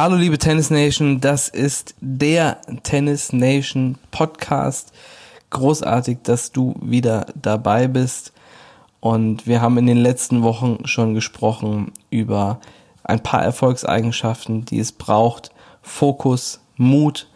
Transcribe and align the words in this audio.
Hallo 0.00 0.14
liebe 0.14 0.38
Tennis 0.38 0.70
Nation, 0.70 1.20
das 1.20 1.48
ist 1.48 1.96
der 2.00 2.60
Tennis 2.84 3.32
Nation 3.32 3.98
Podcast. 4.12 4.92
Großartig, 5.50 6.18
dass 6.22 6.52
du 6.52 6.76
wieder 6.80 7.26
dabei 7.34 7.88
bist. 7.88 8.32
Und 9.00 9.48
wir 9.48 9.60
haben 9.60 9.76
in 9.76 9.88
den 9.88 9.96
letzten 9.96 10.44
Wochen 10.44 10.86
schon 10.86 11.14
gesprochen 11.14 11.90
über 12.10 12.60
ein 13.02 13.24
paar 13.24 13.42
Erfolgseigenschaften, 13.42 14.64
die 14.64 14.78
es 14.78 14.92
braucht. 14.92 15.50
Fokus, 15.82 16.60
Mut 16.76 17.26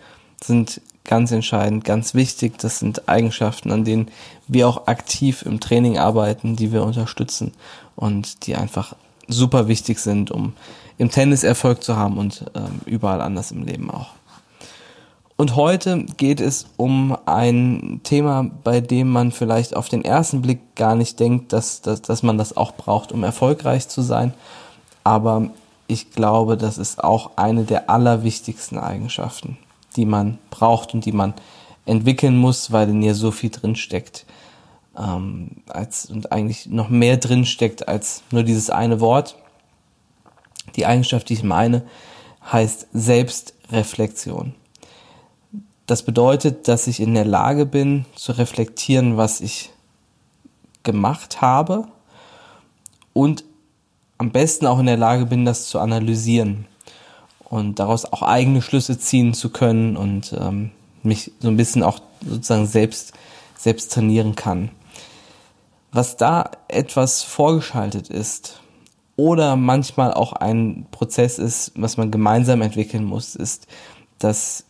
sind 0.40 0.81
ganz 1.03 1.32
entscheidend, 1.32 1.85
ganz 1.85 2.14
wichtig. 2.14 2.58
Das 2.58 2.79
sind 2.79 3.08
Eigenschaften, 3.08 3.72
an 3.72 3.85
denen 3.85 4.08
wir 4.46 4.68
auch 4.68 4.86
aktiv 4.86 5.43
im 5.43 5.58
Training 5.58 5.99
arbeiten, 5.99 6.54
die 6.54 6.71
wir 6.71 6.85
unterstützen 6.85 7.54
und 7.96 8.46
die 8.46 8.54
einfach 8.54 8.94
super 9.26 9.67
wichtig 9.67 9.99
sind, 9.99 10.31
um 10.31 10.53
im 10.99 11.11
Tennis 11.11 11.43
Erfolg 11.43 11.82
zu 11.82 11.96
haben 11.96 12.19
und 12.19 12.45
ähm, 12.55 12.81
überall 12.87 13.21
anders 13.21 13.51
im 13.51 13.64
Leben 13.64 13.91
auch. 13.91 14.09
Und 15.37 15.57
heute 15.57 16.05
geht 16.18 16.41
es 16.41 16.67
um 16.77 17.17
ein 17.27 18.01
Thema, 18.05 18.49
bei 18.63 18.81
dem 18.81 19.11
man 19.11 19.32
vielleicht 19.32 19.75
auf 19.75 19.89
den 19.89 20.05
ersten 20.05 20.43
Blick 20.43 20.77
gar 20.77 20.95
nicht 20.95 21.18
denkt, 21.18 21.53
dass, 21.53 21.81
dass, 21.81 22.03
dass 22.03 22.23
man 22.23 22.39
das 22.39 22.57
auch 22.57 22.75
braucht, 22.75 23.11
um 23.11 23.25
erfolgreich 23.25 23.89
zu 23.89 24.03
sein. 24.03 24.35
Aber 25.03 25.51
ich 25.89 26.13
glaube, 26.13 26.57
das 26.57 26.79
ist 26.79 27.03
auch 27.03 27.32
eine 27.37 27.65
der 27.65 27.90
allerwichtigsten 27.90 28.79
Eigenschaften, 28.79 29.59
die 29.96 30.07
man 30.07 30.39
braucht 30.51 30.95
und 30.95 31.04
die 31.07 31.13
man 31.13 31.35
entwickeln 31.87 32.37
muss, 32.37 32.70
weil 32.70 32.89
in 32.91 33.03
ihr 33.03 33.15
so 33.15 33.31
viel 33.31 33.51
drin 33.51 33.75
steckt. 33.75 34.25
Ähm, 34.97 35.48
als, 35.69 36.06
und 36.06 36.31
eigentlich 36.31 36.67
noch 36.67 36.89
mehr 36.89 37.17
drin 37.17 37.47
steckt 37.47 37.89
als 37.89 38.23
nur 38.31 38.43
dieses 38.43 38.71
eine 38.71 39.01
Wort. 39.01 39.37
Die 40.77 40.87
Eigenschaft, 40.87 41.28
die 41.28 41.34
ich 41.34 41.42
meine, 41.42 41.83
heißt 42.51 42.89
Selbstreflexion. 42.92 44.55
Das 45.87 46.03
bedeutet, 46.03 46.69
dass 46.69 46.87
ich 46.87 47.01
in 47.01 47.15
der 47.15 47.25
Lage 47.25 47.67
bin 47.67 48.06
zu 48.15 48.33
reflektieren, 48.33 49.17
was 49.17 49.41
ich 49.41 49.70
gemacht 50.83 51.41
habe 51.41 51.87
und 53.12 53.45
am 54.19 54.31
besten 54.31 54.67
auch 54.67 54.78
in 54.78 54.87
der 54.87 54.97
Lage 54.97 55.27
bin, 55.27 55.45
das 55.45 55.67
zu 55.67 55.81
analysieren 55.81 56.67
und 57.45 57.78
daraus 57.78 58.11
auch 58.11 58.23
eigene 58.23 58.62
Schlüsse 58.62 58.98
ziehen 58.98 59.34
zu 59.34 59.50
können 59.50 59.97
und 59.97 60.33
ähm, 60.33 60.70
mich 61.03 61.33
so 61.41 61.48
ein 61.48 61.56
bisschen 61.56 61.83
auch 61.83 61.98
sozusagen 62.25 62.67
selbst, 62.67 63.12
selbst 63.59 63.93
trainieren 63.93 64.37
kann. 64.37 64.70
Was 65.91 66.17
da 66.17 66.50
etwas 66.69 67.23
vorgeschaltet 67.23 68.09
ist, 68.09 68.62
oder 69.23 69.55
manchmal 69.55 70.12
auch 70.12 70.33
ein 70.33 70.87
Prozess 70.91 71.39
ist, 71.39 71.70
was 71.77 71.97
man 71.97 72.11
gemeinsam 72.11 72.61
entwickeln 72.61 73.05
muss, 73.05 73.37
ist, 73.37 73.69
dass 74.19 74.65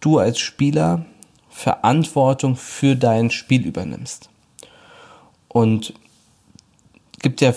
du 0.00 0.18
als 0.18 0.38
Spieler 0.38 1.06
Verantwortung 1.48 2.56
für 2.56 2.94
dein 2.94 3.30
Spiel 3.30 3.64
übernimmst. 3.64 4.28
Und 5.48 5.94
gibt 7.22 7.40
ja 7.40 7.54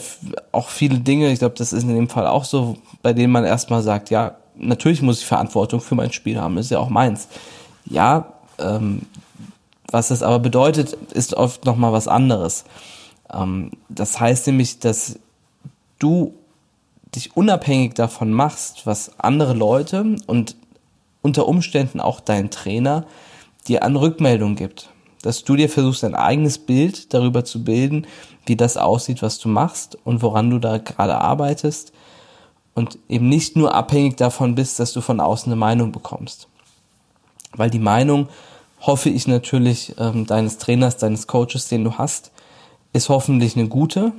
auch 0.53 0.69
viele 0.69 0.99
Dinge, 0.99 1.29
ich 1.29 1.39
glaube, 1.39 1.55
das 1.57 1.73
ist 1.73 1.83
in 1.83 1.93
dem 1.93 2.07
Fall 2.07 2.25
auch 2.25 2.45
so, 2.45 2.77
bei 3.01 3.11
denen 3.11 3.33
man 3.33 3.43
erstmal 3.43 3.81
sagt, 3.81 4.09
ja, 4.09 4.37
natürlich 4.55 5.01
muss 5.01 5.19
ich 5.19 5.25
Verantwortung 5.25 5.81
für 5.81 5.95
mein 5.95 6.13
Spiel 6.13 6.39
haben, 6.39 6.57
ist 6.57 6.71
ja 6.71 6.79
auch 6.79 6.87
meins. 6.87 7.27
Ja, 7.83 8.31
ähm, 8.59 9.01
was 9.91 10.07
das 10.07 10.23
aber 10.23 10.39
bedeutet, 10.39 10.93
ist 11.11 11.33
oft 11.33 11.65
nochmal 11.65 11.91
was 11.91 12.07
anderes. 12.07 12.63
Ähm, 13.29 13.71
das 13.89 14.21
heißt 14.21 14.47
nämlich, 14.47 14.79
dass 14.79 15.19
du 15.99 16.33
dich 17.15 17.35
unabhängig 17.35 17.93
davon 17.93 18.31
machst, 18.31 18.85
was 18.85 19.19
andere 19.19 19.53
Leute 19.53 20.15
und 20.27 20.55
unter 21.21 21.47
Umständen 21.47 21.99
auch 21.99 22.19
dein 22.19 22.49
Trainer 22.49 23.05
dir 23.67 23.83
an 23.83 23.95
Rückmeldung 23.95 24.55
gibt. 24.55 24.89
Dass 25.21 25.43
du 25.43 25.55
dir 25.55 25.69
versuchst, 25.69 26.03
ein 26.03 26.15
eigenes 26.15 26.59
Bild 26.59 27.13
darüber 27.13 27.43
zu 27.43 27.63
bilden, 27.63 28.07
wie 28.45 28.55
das 28.55 28.77
aussieht, 28.77 29.21
was 29.21 29.37
du 29.39 29.49
machst 29.49 29.97
und 30.05 30.21
woran 30.21 30.49
du 30.49 30.59
da 30.59 30.77
gerade 30.77 31.15
arbeitest 31.15 31.91
und 32.73 32.97
eben 33.09 33.27
nicht 33.27 33.57
nur 33.57 33.73
abhängig 33.75 34.15
davon 34.15 34.55
bist, 34.55 34.79
dass 34.79 34.93
du 34.93 35.01
von 35.01 35.19
außen 35.19 35.51
eine 35.51 35.59
Meinung 35.59 35.91
bekommst. 35.91 36.47
Weil 37.51 37.69
die 37.69 37.79
Meinung, 37.79 38.29
hoffe 38.79 39.09
ich 39.09 39.27
natürlich, 39.27 39.95
ähm, 39.97 40.25
deines 40.25 40.57
Trainers, 40.57 40.97
deines 40.97 41.27
Coaches, 41.27 41.67
den 41.67 41.83
du 41.83 41.97
hast, 41.97 42.31
ist 42.93 43.09
hoffentlich 43.09 43.57
eine 43.57 43.67
gute, 43.67 44.13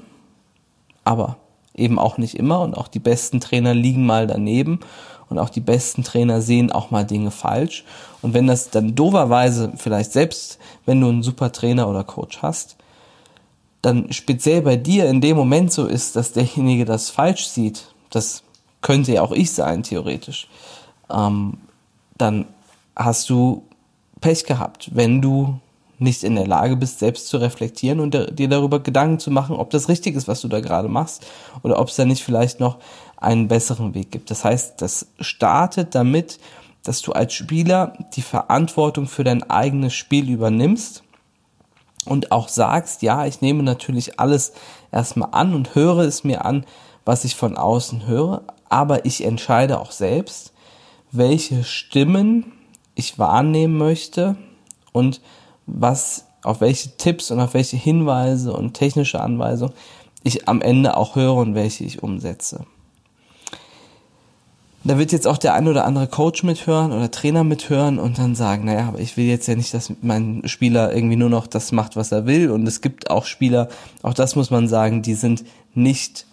aber 1.05 1.39
eben 1.75 1.99
auch 1.99 2.19
nicht 2.19 2.35
immer 2.35 2.61
und 2.61 2.75
auch 2.75 2.89
die 2.89 2.99
besten 2.99 3.41
Trainer 3.41 3.75
liegen 3.75 4.07
mal 4.07 4.27
daneben 4.27 4.81
und 5.29 5.39
auch 5.39 5.49
die 5.49 5.61
besten 5.61 6.03
Trainer 6.03 6.43
sehen 6.43 6.73
auch 6.73 6.91
mal 6.91 7.05
Dinge 7.05 7.31
falsch. 7.31 7.85
Und 8.21 8.35
wenn 8.35 8.47
das 8.47 8.71
dann 8.71 8.95
doverweise 8.95 9.73
vielleicht 9.77 10.13
selbst, 10.13 10.59
wenn 10.87 11.01
du 11.01 11.09
einen 11.09 11.23
super 11.23 11.53
Trainer 11.53 11.89
oder 11.89 12.05
Coach 12.05 12.43
hast, 12.43 12.77
dann 13.81 14.13
speziell 14.13 14.63
bei 14.63 14.77
dir 14.77 15.09
in 15.09 15.21
dem 15.21 15.37
Moment 15.37 15.73
so 15.73 15.87
ist, 15.87 16.17
dass 16.17 16.33
derjenige 16.33 16.85
das 16.85 17.09
falsch 17.11 17.47
sieht, 17.47 17.95
das 18.11 18.43
könnte 18.83 19.13
ja 19.13 19.23
auch 19.23 19.33
ich 19.33 19.53
sein, 19.53 19.83
theoretisch, 19.83 20.49
ähm, 21.09 21.59
dann 22.19 22.47
hast 22.97 23.31
du 23.31 23.63
Pech 24.21 24.45
gehabt, 24.45 24.91
wenn 24.95 25.23
du 25.23 25.59
nicht 26.01 26.25
in 26.25 26.35
der 26.35 26.47
Lage 26.47 26.77
bist, 26.77 26.99
selbst 26.99 27.29
zu 27.29 27.37
reflektieren 27.37 28.01
und 28.01 28.39
dir 28.39 28.49
darüber 28.49 28.81
Gedanken 28.81 29.19
zu 29.19 29.31
machen, 29.31 29.57
ob 29.57 29.71
das 29.71 29.89
richtig 29.89 30.17
ist, 30.17 30.29
was 30.29 30.41
du 30.41 30.49
da 30.49 30.61
gerade 30.61 30.89
machst 30.89 31.27
oder 31.63 31.79
ob 31.79 31.89
es 31.89 31.97
da 31.97 32.05
nicht 32.05 32.25
vielleicht 32.25 32.59
noch 32.59 32.79
einen 33.17 33.49
besseren 33.49 33.95
Weg 33.95 34.11
gibt. 34.11 34.31
Das 34.31 34.45
heißt, 34.45 34.81
das 34.81 35.07
startet 35.21 35.95
damit, 35.95 36.41
dass 36.83 37.03
du 37.03 37.13
als 37.13 37.35
Spieler 37.35 37.93
die 38.15 38.23
Verantwortung 38.23 39.07
für 39.07 39.25
dein 39.25 39.49
eigenes 39.51 39.93
Spiel 39.93 40.31
übernimmst 40.31 41.03
und 42.07 42.33
auch 42.33 42.49
sagst, 42.49 43.03
ja, 43.03 43.27
ich 43.27 43.43
nehme 43.43 43.63
natürlich 43.63 44.19
alles 44.19 44.55
erstmal 44.91 45.29
an 45.33 45.55
und 45.55 45.75
höre 45.75 45.99
es 45.99 46.25
mir 46.25 46.47
an, 46.47 46.65
was 47.05 47.25
ich 47.25 47.37
von 47.37 47.59
außen 47.59 48.07
höre, 48.07 48.43
aber 48.71 49.05
ich 49.05 49.25
entscheide 49.25 49.81
auch 49.81 49.91
selbst, 49.91 50.53
welche 51.13 51.65
Stimmen 51.65 52.53
ich 52.95 53.19
wahrnehmen 53.19 53.77
möchte 53.77 54.37
und 54.93 55.21
was, 55.73 56.27
auf 56.43 56.61
welche 56.61 56.97
Tipps 56.97 57.31
und 57.31 57.41
auf 57.41 57.55
welche 57.55 57.77
Hinweise 57.77 58.53
und 58.53 58.75
technische 58.75 59.21
Anweisungen 59.21 59.75
ich 60.23 60.49
am 60.49 60.61
Ende 60.61 60.97
auch 60.97 61.17
höre 61.17 61.35
und 61.37 61.55
welche 61.55 61.85
ich 61.85 62.03
umsetze. 62.03 62.67
Da 64.83 64.99
wird 64.99 65.13
jetzt 65.13 65.27
auch 65.27 65.37
der 65.37 65.55
ein 65.55 65.69
oder 65.69 65.85
andere 65.85 66.07
Coach 66.07 66.43
mithören 66.43 66.93
oder 66.93 67.11
Trainer 67.11 67.45
mithören 67.45 67.99
und 67.99 68.19
dann 68.19 68.35
sagen, 68.35 68.65
naja, 68.65 68.89
aber 68.89 68.99
ich 68.99 69.19
will 69.19 69.27
jetzt 69.27 69.47
ja 69.47 69.55
nicht, 69.55 69.75
dass 69.75 69.93
mein 70.01 70.43
Spieler 70.47 70.95
irgendwie 70.95 71.17
nur 71.17 71.29
noch 71.29 71.47
das 71.47 71.71
macht, 71.71 71.97
was 71.97 72.13
er 72.13 72.25
will. 72.25 72.51
Und 72.51 72.67
es 72.67 72.81
gibt 72.81 73.11
auch 73.11 73.27
Spieler, 73.27 73.69
auch 74.03 74.15
das 74.15 74.37
muss 74.37 74.51
man 74.51 74.69
sagen, 74.69 75.03
die 75.03 75.15
sind 75.15 75.45
nicht 75.75 76.27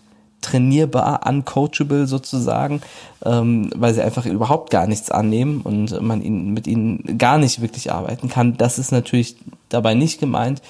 trainierbar, 0.47 1.27
uncoachable 1.27 2.07
sozusagen, 2.07 2.81
ähm, 3.25 3.69
weil 3.75 3.93
sie 3.93 4.01
einfach 4.01 4.25
überhaupt 4.25 4.69
gar 4.69 4.87
nichts 4.87 5.11
annehmen 5.11 5.61
und 5.61 6.01
man 6.01 6.21
ihnen, 6.21 6.53
mit 6.53 6.67
ihnen 6.67 7.17
gar 7.17 7.37
nicht 7.37 7.61
wirklich 7.61 7.91
arbeiten 7.91 8.29
kann. 8.29 8.57
Das 8.57 8.79
ist 8.79 8.91
natürlich 8.91 9.37
dabei 9.69 9.93
nicht 9.93 10.19
gemeint, 10.19 10.61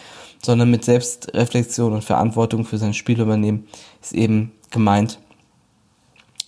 sondern 0.43 0.71
mit 0.71 0.83
Selbstreflexion 0.83 1.93
und 1.93 2.03
Verantwortung 2.03 2.65
für 2.65 2.77
sein 2.77 2.93
Spiel 2.93 3.19
übernehmen 3.19 3.67
ist 4.01 4.13
eben 4.13 4.51
gemeint, 4.71 5.19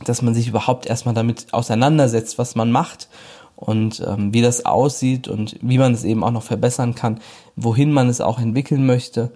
dass 0.05 0.21
man 0.21 0.33
sich 0.33 0.47
überhaupt 0.47 0.85
erstmal 0.85 1.15
damit 1.15 1.47
auseinandersetzt, 1.51 2.37
was 2.37 2.55
man 2.55 2.71
macht 2.71 3.09
und 3.55 4.01
ähm, 4.07 4.33
wie 4.33 4.41
das 4.41 4.65
aussieht 4.65 5.27
und 5.27 5.57
wie 5.61 5.77
man 5.77 5.93
es 5.93 6.03
eben 6.03 6.23
auch 6.23 6.31
noch 6.31 6.43
verbessern 6.43 6.95
kann, 6.95 7.19
wohin 7.55 7.91
man 7.91 8.07
es 8.07 8.21
auch 8.21 8.39
entwickeln 8.39 8.85
möchte 8.85 9.31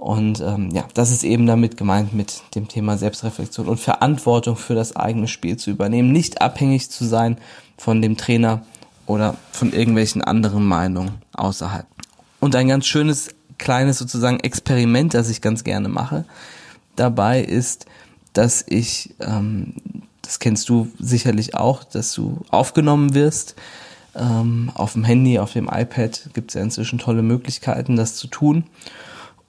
und 0.00 0.40
ähm, 0.40 0.70
ja, 0.72 0.88
das 0.94 1.10
ist 1.10 1.24
eben 1.24 1.44
damit 1.44 1.76
gemeint 1.76 2.14
mit 2.14 2.40
dem 2.54 2.68
Thema 2.68 2.96
Selbstreflexion 2.96 3.68
und 3.68 3.78
Verantwortung 3.78 4.56
für 4.56 4.74
das 4.74 4.96
eigene 4.96 5.28
Spiel 5.28 5.58
zu 5.58 5.70
übernehmen, 5.70 6.10
nicht 6.10 6.40
abhängig 6.40 6.90
zu 6.90 7.04
sein 7.04 7.36
von 7.76 8.00
dem 8.00 8.16
Trainer 8.16 8.62
oder 9.04 9.36
von 9.52 9.74
irgendwelchen 9.74 10.24
anderen 10.24 10.64
Meinungen 10.64 11.20
außerhalb. 11.34 11.86
Und 12.40 12.56
ein 12.56 12.68
ganz 12.68 12.86
schönes 12.86 13.28
kleines 13.58 13.98
sozusagen 13.98 14.40
Experiment, 14.40 15.12
das 15.12 15.28
ich 15.28 15.42
ganz 15.42 15.64
gerne 15.64 15.90
mache, 15.90 16.24
dabei 16.96 17.42
ist, 17.42 17.84
dass 18.32 18.64
ich, 18.66 19.14
ähm, 19.20 19.74
das 20.22 20.38
kennst 20.38 20.70
du 20.70 20.90
sicherlich 20.98 21.56
auch, 21.56 21.84
dass 21.84 22.14
du 22.14 22.38
aufgenommen 22.48 23.12
wirst. 23.12 23.54
Ähm, 24.16 24.72
auf 24.72 24.94
dem 24.94 25.04
Handy, 25.04 25.38
auf 25.38 25.52
dem 25.52 25.68
iPad 25.70 26.30
gibt 26.32 26.52
es 26.52 26.54
ja 26.54 26.62
inzwischen 26.62 26.98
tolle 26.98 27.20
Möglichkeiten, 27.20 27.96
das 27.96 28.16
zu 28.16 28.28
tun 28.28 28.64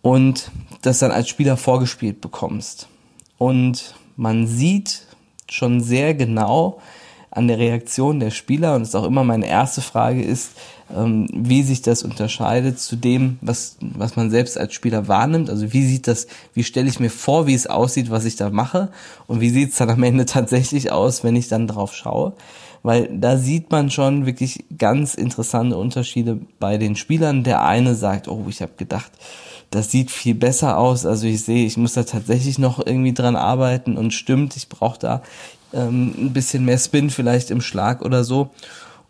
und 0.01 0.51
das 0.81 0.99
dann 0.99 1.11
als 1.11 1.29
Spieler 1.29 1.57
vorgespielt 1.57 2.21
bekommst. 2.21 2.87
Und 3.37 3.95
man 4.15 4.47
sieht 4.47 5.03
schon 5.49 5.81
sehr 5.81 6.13
genau, 6.13 6.79
an 7.31 7.47
der 7.47 7.57
Reaktion 7.57 8.19
der 8.19 8.29
Spieler 8.29 8.75
und 8.75 8.81
es 8.81 8.93
auch 8.93 9.05
immer 9.05 9.23
meine 9.23 9.47
erste 9.47 9.79
Frage 9.79 10.21
ist, 10.21 10.51
ähm, 10.93 11.27
wie 11.33 11.63
sich 11.63 11.81
das 11.81 12.03
unterscheidet 12.03 12.77
zu 12.77 12.97
dem, 12.97 13.39
was, 13.41 13.77
was 13.79 14.17
man 14.17 14.29
selbst 14.29 14.57
als 14.57 14.73
Spieler 14.73 15.07
wahrnimmt. 15.07 15.49
Also 15.49 15.71
wie 15.71 15.85
sieht 15.85 16.07
das, 16.07 16.27
wie 16.53 16.65
stelle 16.65 16.89
ich 16.89 16.99
mir 16.99 17.09
vor, 17.09 17.47
wie 17.47 17.53
es 17.53 17.67
aussieht, 17.67 18.11
was 18.11 18.25
ich 18.25 18.35
da 18.35 18.49
mache 18.49 18.89
und 19.27 19.39
wie 19.39 19.49
sieht 19.49 19.71
es 19.71 19.77
dann 19.77 19.89
am 19.89 20.03
Ende 20.03 20.25
tatsächlich 20.27 20.91
aus, 20.91 21.23
wenn 21.23 21.37
ich 21.37 21.47
dann 21.47 21.67
drauf 21.67 21.95
schaue. 21.95 22.33
Weil 22.83 23.09
da 23.11 23.37
sieht 23.37 23.71
man 23.71 23.91
schon 23.91 24.25
wirklich 24.25 24.65
ganz 24.77 25.13
interessante 25.13 25.77
Unterschiede 25.77 26.39
bei 26.59 26.77
den 26.77 26.95
Spielern. 26.95 27.43
Der 27.43 27.63
eine 27.63 27.95
sagt, 27.95 28.27
oh, 28.27 28.45
ich 28.49 28.61
habe 28.61 28.71
gedacht, 28.77 29.11
das 29.69 29.91
sieht 29.91 30.11
viel 30.11 30.35
besser 30.35 30.77
aus. 30.77 31.05
Also 31.05 31.27
ich 31.27 31.43
sehe, 31.43 31.65
ich 31.65 31.77
muss 31.77 31.93
da 31.93 32.03
tatsächlich 32.03 32.59
noch 32.59 32.85
irgendwie 32.85 33.13
dran 33.13 33.35
arbeiten 33.35 33.97
und 33.97 34.13
stimmt, 34.13 34.55
ich 34.57 34.67
brauche 34.67 34.99
da 34.99 35.21
ähm, 35.73 36.13
ein 36.17 36.33
bisschen 36.33 36.65
mehr 36.65 36.77
Spin 36.77 37.09
vielleicht 37.09 37.51
im 37.51 37.61
Schlag 37.61 38.01
oder 38.01 38.23
so. 38.23 38.49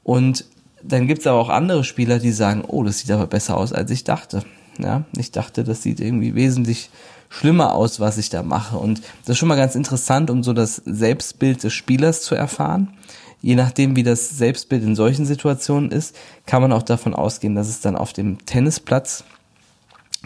Und 0.03 0.45
dann 0.83 1.07
gibt's 1.07 1.27
aber 1.27 1.39
auch 1.39 1.49
andere 1.49 1.83
Spieler, 1.83 2.19
die 2.19 2.31
sagen, 2.31 2.63
oh, 2.67 2.83
das 2.83 2.99
sieht 2.99 3.11
aber 3.11 3.27
besser 3.27 3.57
aus, 3.57 3.73
als 3.73 3.91
ich 3.91 4.03
dachte. 4.03 4.43
Ja, 4.79 5.03
ich 5.17 5.31
dachte, 5.31 5.63
das 5.63 5.81
sieht 5.83 5.99
irgendwie 5.99 6.33
wesentlich 6.33 6.89
schlimmer 7.29 7.75
aus, 7.75 7.99
was 7.99 8.17
ich 8.17 8.29
da 8.29 8.43
mache. 8.43 8.77
Und 8.77 9.01
das 9.25 9.33
ist 9.33 9.37
schon 9.37 9.47
mal 9.47 9.55
ganz 9.55 9.75
interessant, 9.75 10.29
um 10.29 10.43
so 10.43 10.53
das 10.53 10.81
Selbstbild 10.85 11.63
des 11.63 11.73
Spielers 11.73 12.21
zu 12.21 12.35
erfahren. 12.35 12.89
Je 13.41 13.55
nachdem, 13.55 13.95
wie 13.95 14.03
das 14.03 14.29
Selbstbild 14.29 14.83
in 14.83 14.95
solchen 14.95 15.25
Situationen 15.25 15.91
ist, 15.91 16.15
kann 16.45 16.61
man 16.61 16.71
auch 16.71 16.83
davon 16.83 17.15
ausgehen, 17.15 17.55
dass 17.55 17.69
es 17.69 17.81
dann 17.81 17.95
auf 17.95 18.13
dem 18.13 18.45
Tennisplatz 18.45 19.23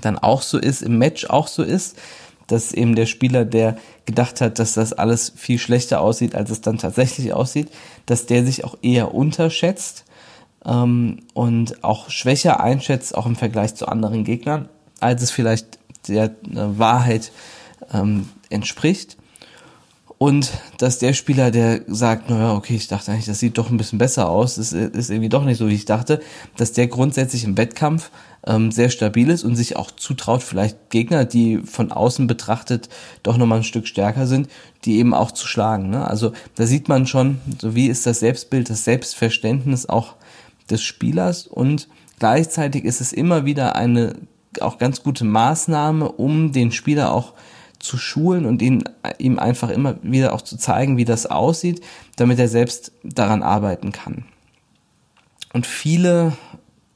dann 0.01 0.17
auch 0.17 0.41
so 0.41 0.57
ist, 0.57 0.81
im 0.81 0.97
Match 0.97 1.25
auch 1.25 1.47
so 1.47 1.63
ist, 1.63 1.97
dass 2.47 2.73
eben 2.73 2.95
der 2.95 3.05
Spieler, 3.05 3.45
der 3.45 3.77
gedacht 4.05 4.41
hat, 4.41 4.59
dass 4.59 4.73
das 4.73 4.93
alles 4.93 5.31
viel 5.35 5.57
schlechter 5.57 6.01
aussieht, 6.01 6.35
als 6.35 6.51
es 6.51 6.61
dann 6.61 6.77
tatsächlich 6.77 7.33
aussieht, 7.33 7.69
dass 8.05 8.25
der 8.25 8.45
sich 8.45 8.63
auch 8.63 8.77
eher 8.81 9.15
unterschätzt 9.15 10.05
ähm, 10.65 11.19
und 11.33 11.83
auch 11.83 12.09
schwächer 12.09 12.59
einschätzt, 12.59 13.15
auch 13.15 13.25
im 13.25 13.35
Vergleich 13.35 13.75
zu 13.75 13.87
anderen 13.87 14.23
Gegnern, 14.23 14.69
als 14.99 15.21
es 15.21 15.31
vielleicht 15.31 15.79
der 16.07 16.25
äh, 16.25 16.31
Wahrheit 16.53 17.31
ähm, 17.93 18.29
entspricht. 18.49 19.17
Und 20.17 20.53
dass 20.77 20.97
der 20.97 21.13
Spieler, 21.13 21.51
der 21.51 21.81
sagt, 21.87 22.29
naja, 22.29 22.53
okay, 22.53 22.75
ich 22.75 22.87
dachte 22.87 23.11
eigentlich, 23.11 23.25
das 23.25 23.39
sieht 23.39 23.57
doch 23.57 23.69
ein 23.69 23.77
bisschen 23.77 23.99
besser 23.99 24.29
aus, 24.29 24.55
das 24.55 24.71
ist 24.71 25.09
irgendwie 25.09 25.29
doch 25.29 25.43
nicht 25.43 25.57
so, 25.57 25.67
wie 25.67 25.75
ich 25.75 25.85
dachte, 25.85 26.21
dass 26.55 26.71
der 26.71 26.87
grundsätzlich 26.87 27.43
im 27.43 27.57
Wettkampf 27.57 28.11
ähm, 28.47 28.71
sehr 28.71 28.89
stabil 28.89 29.29
ist 29.29 29.43
und 29.43 29.57
sich 29.57 29.75
auch 29.75 29.91
zutraut, 29.91 30.41
vielleicht 30.41 30.89
Gegner, 30.89 31.25
die 31.25 31.57
von 31.57 31.91
außen 31.91 32.27
betrachtet 32.27 32.87
doch 33.23 33.35
nochmal 33.35 33.59
ein 33.59 33.63
Stück 33.65 33.87
stärker 33.87 34.25
sind, 34.25 34.47
die 34.85 34.99
eben 34.99 35.13
auch 35.13 35.31
zu 35.31 35.47
schlagen. 35.47 35.89
Ne? 35.89 36.07
Also 36.07 36.31
da 36.55 36.65
sieht 36.65 36.87
man 36.87 37.07
schon, 37.07 37.39
so 37.59 37.75
wie 37.75 37.87
ist 37.87 38.05
das 38.05 38.21
Selbstbild, 38.21 38.69
das 38.69 38.85
Selbstverständnis 38.85 39.89
auch 39.89 40.13
des 40.69 40.81
Spielers 40.81 41.45
und 41.45 41.89
gleichzeitig 42.19 42.85
ist 42.85 43.01
es 43.01 43.11
immer 43.11 43.43
wieder 43.43 43.75
eine 43.75 44.15
auch 44.61 44.77
ganz 44.77 45.03
gute 45.03 45.25
Maßnahme, 45.25 46.09
um 46.09 46.53
den 46.53 46.71
Spieler 46.71 47.11
auch 47.11 47.33
zu 47.79 47.97
schulen 47.97 48.45
und 48.45 48.61
ihn, 48.61 48.83
ihm 49.17 49.39
einfach 49.39 49.69
immer 49.69 49.95
wieder 50.01 50.33
auch 50.33 50.41
zu 50.41 50.57
zeigen, 50.57 50.97
wie 50.97 51.05
das 51.05 51.25
aussieht, 51.25 51.81
damit 52.15 52.39
er 52.39 52.47
selbst 52.47 52.91
daran 53.03 53.43
arbeiten 53.43 53.91
kann. 53.91 54.25
Und 55.53 55.65
viele 55.65 56.33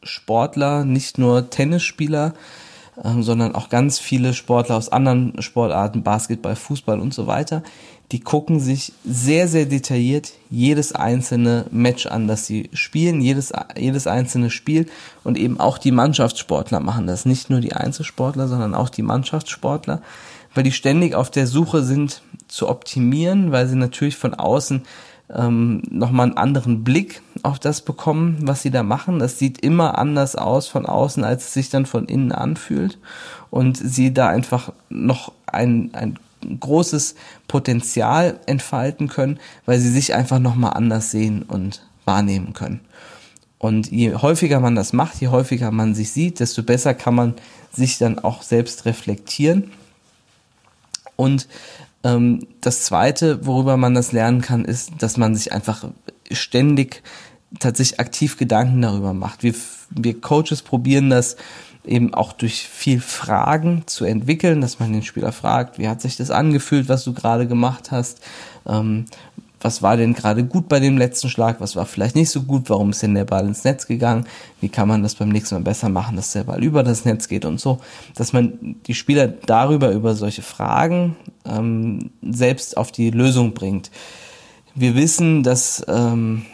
Sportler, 0.04 0.86
nicht 0.86 1.18
nur 1.18 1.50
Tennisspieler, 1.50 2.34
ähm, 3.04 3.24
sondern 3.24 3.56
auch 3.56 3.70
ganz 3.70 4.00
viele 4.00 4.34
Sportler 4.34 4.76
aus 4.76 4.90
anderen 4.90 5.42
Sportarten, 5.42 6.04
Basketball, 6.04 6.56
Fußball 6.56 7.00
und 7.00 7.14
so 7.14 7.28
weiter, 7.28 7.64
die 8.12 8.20
gucken 8.20 8.60
sich 8.60 8.92
sehr, 9.06 9.48
sehr 9.48 9.66
detailliert 9.66 10.34
jedes 10.50 10.94
einzelne 10.94 11.66
Match 11.70 12.08
an, 12.08 12.28
das 12.28 12.48
sie 12.48 12.70
spielen, 12.74 13.22
jedes, 13.22 13.54
jedes 13.78 14.08
einzelne 14.08 14.50
Spiel 14.50 14.88
und 15.24 15.38
eben 15.38 15.60
auch 15.60 15.78
die 15.78 15.92
Mannschaftssportler 15.92 16.80
machen 16.80 17.06
das. 17.06 17.26
Nicht 17.26 17.50
nur 17.52 17.62
die 17.62 17.74
Einzelsportler, 17.74 18.48
sondern 18.48 18.74
auch 18.74 18.90
die 18.90 19.04
Mannschaftssportler, 19.04 20.02
weil 20.54 20.64
die 20.64 20.72
ständig 20.72 21.16
auf 21.16 21.30
der 21.32 21.48
Suche 21.48 21.84
sind 21.84 22.22
zu 22.48 22.68
optimieren, 22.68 23.52
weil 23.52 23.68
sie 23.68 23.76
natürlich 23.76 24.18
von 24.18 24.34
außen 24.34 24.84
ähm, 25.34 25.84
nochmal 25.90 26.28
einen 26.28 26.38
anderen 26.38 26.84
Blick 26.84 27.22
auf 27.44 27.60
das 27.60 27.82
bekommen, 27.82 28.38
was 28.42 28.62
sie 28.62 28.72
da 28.72 28.84
machen. 28.84 29.20
Das 29.20 29.38
sieht 29.38 29.64
immer 29.64 29.98
anders 29.98 30.36
aus 30.36 30.68
von 30.68 30.86
außen, 30.86 31.24
als 31.24 31.46
es 31.46 31.54
sich 31.54 31.70
dann 31.70 31.86
von 31.86 32.06
innen 32.06 32.32
anfühlt. 32.32 32.98
Und 33.52 33.78
sie 33.78 34.14
da 34.14 34.28
einfach 34.28 34.74
noch 34.90 35.32
ein, 35.46 35.92
ein 35.94 36.18
großes 36.60 37.16
Potenzial 37.48 38.40
entfalten 38.46 39.08
können, 39.08 39.40
weil 39.66 39.80
sie 39.80 39.92
sich 39.92 40.14
einfach 40.14 40.40
nochmal 40.40 40.74
anders 40.74 41.12
sehen 41.12 41.44
und 41.44 41.84
wahrnehmen 42.06 42.54
können. 42.54 42.82
Und 43.58 43.92
je 43.92 44.16
häufiger 44.16 44.62
man 44.62 44.76
das 44.76 44.94
macht, 44.94 45.20
je 45.20 45.28
häufiger 45.28 45.70
man 45.72 45.94
sich 45.94 46.12
sieht, 46.12 46.40
desto 46.40 46.64
besser 46.64 46.94
kann 46.94 47.14
man 47.14 47.34
sich 47.74 47.98
dann 47.98 48.18
auch 48.18 48.42
selbst 48.42 48.86
reflektieren. 48.86 49.72
Und 51.20 51.50
ähm, 52.06 52.48
das 52.62 52.86
Zweite, 52.86 53.46
worüber 53.46 53.76
man 53.76 53.94
das 53.94 54.14
lernen 54.14 54.40
kann, 54.40 54.64
ist, 54.64 54.94
dass 55.00 55.18
man 55.18 55.36
sich 55.36 55.52
einfach 55.52 55.84
ständig 56.32 57.04
tatsächlich 57.60 58.00
aktiv 58.00 58.38
Gedanken 58.38 58.82
darüber 58.82 59.14
macht. 59.14 59.44
Wir, 59.44 59.54
wir 59.90 60.22
Coaches 60.22 60.62
probieren 60.62 61.10
das 61.10 61.36
eben 61.84 62.14
auch 62.14 62.32
durch 62.32 62.70
viel 62.70 63.02
Fragen 63.02 63.84
zu 63.86 64.06
entwickeln, 64.06 64.62
dass 64.62 64.80
man 64.80 64.94
den 64.94 65.04
Spieler 65.04 65.34
fragt, 65.34 65.78
wie 65.78 65.90
hat 65.90 66.02
sich 66.02 66.16
das 66.16 66.32
angefühlt, 66.32 66.88
was 66.88 67.04
du 67.04 67.14
gerade 67.14 67.48
gemacht 67.48 67.92
hast, 67.92 68.22
ähm, 68.66 69.04
was 69.62 69.82
war 69.82 69.98
denn 69.98 70.14
gerade 70.14 70.44
gut 70.46 70.70
bei 70.70 70.80
dem 70.80 70.98
letzten 70.98 71.30
Schlag, 71.30 71.60
was 71.60 71.76
war 71.76 71.86
vielleicht 71.86 72.16
nicht 72.16 72.30
so 72.30 72.44
gut, 72.44 72.70
warum 72.70 72.92
ist 72.92 73.04
denn 73.04 73.16
der 73.16 73.26
Ball 73.26 73.46
ins 73.46 73.64
Netz 73.64 73.88
gegangen, 73.88 74.26
wie 74.62 74.70
kann 74.70 74.88
man 74.88 75.04
das 75.04 75.16
beim 75.16 75.30
nächsten 75.30 75.56
Mal 75.56 75.62
besser 75.62 75.90
machen, 75.90 76.16
dass 76.16 76.32
der 76.32 76.46
Ball 76.46 76.64
über 76.64 76.84
das 76.84 77.06
Netz 77.06 77.28
geht 77.28 77.46
und 77.46 77.60
so, 77.60 77.80
dass 78.16 78.34
man 78.34 78.78
die 78.88 78.94
Spieler 78.94 79.28
darüber, 79.28 79.92
über 79.92 80.16
solche 80.16 80.42
Fragen 80.42 81.16
ähm, 81.46 82.12
selbst 82.22 82.78
auf 82.78 82.92
die 82.92 83.12
Lösung 83.12 83.54
bringt. 83.54 83.92
Wir 84.76 84.96
wissen, 84.96 85.44
dass 85.44 85.84
ähm, 85.88 86.46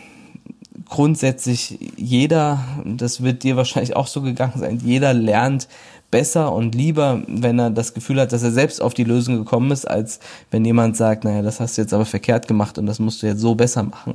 grundsätzlich 0.90 1.92
jeder, 1.96 2.64
das 2.86 3.22
wird 3.22 3.44
dir 3.44 3.56
wahrscheinlich 3.56 3.96
auch 3.96 4.08
so 4.08 4.22
gegangen 4.22 4.54
sein, 4.58 4.80
jeder 4.84 5.14
lernt 5.14 5.68
besser 6.16 6.54
und 6.54 6.76
lieber, 6.76 7.24
wenn 7.28 7.60
er 7.60 7.70
das 7.70 7.94
Gefühl 7.94 8.22
hat, 8.22 8.32
dass 8.32 8.42
er 8.42 8.54
selbst 8.54 8.82
auf 8.82 8.94
die 8.94 9.04
Lösung 9.04 9.36
gekommen 9.36 9.70
ist, 9.72 9.86
als 9.86 10.22
wenn 10.50 10.64
jemand 10.64 10.96
sagt, 10.96 11.26
naja, 11.26 11.42
das 11.42 11.60
hast 11.60 11.78
du 11.78 11.82
jetzt 11.82 11.94
aber 11.94 12.06
verkehrt 12.06 12.48
gemacht 12.48 12.78
und 12.78 12.86
das 12.86 13.00
musst 13.00 13.22
du 13.22 13.28
jetzt 13.28 13.42
so 13.42 13.54
besser 13.56 13.84
machen. 13.84 14.14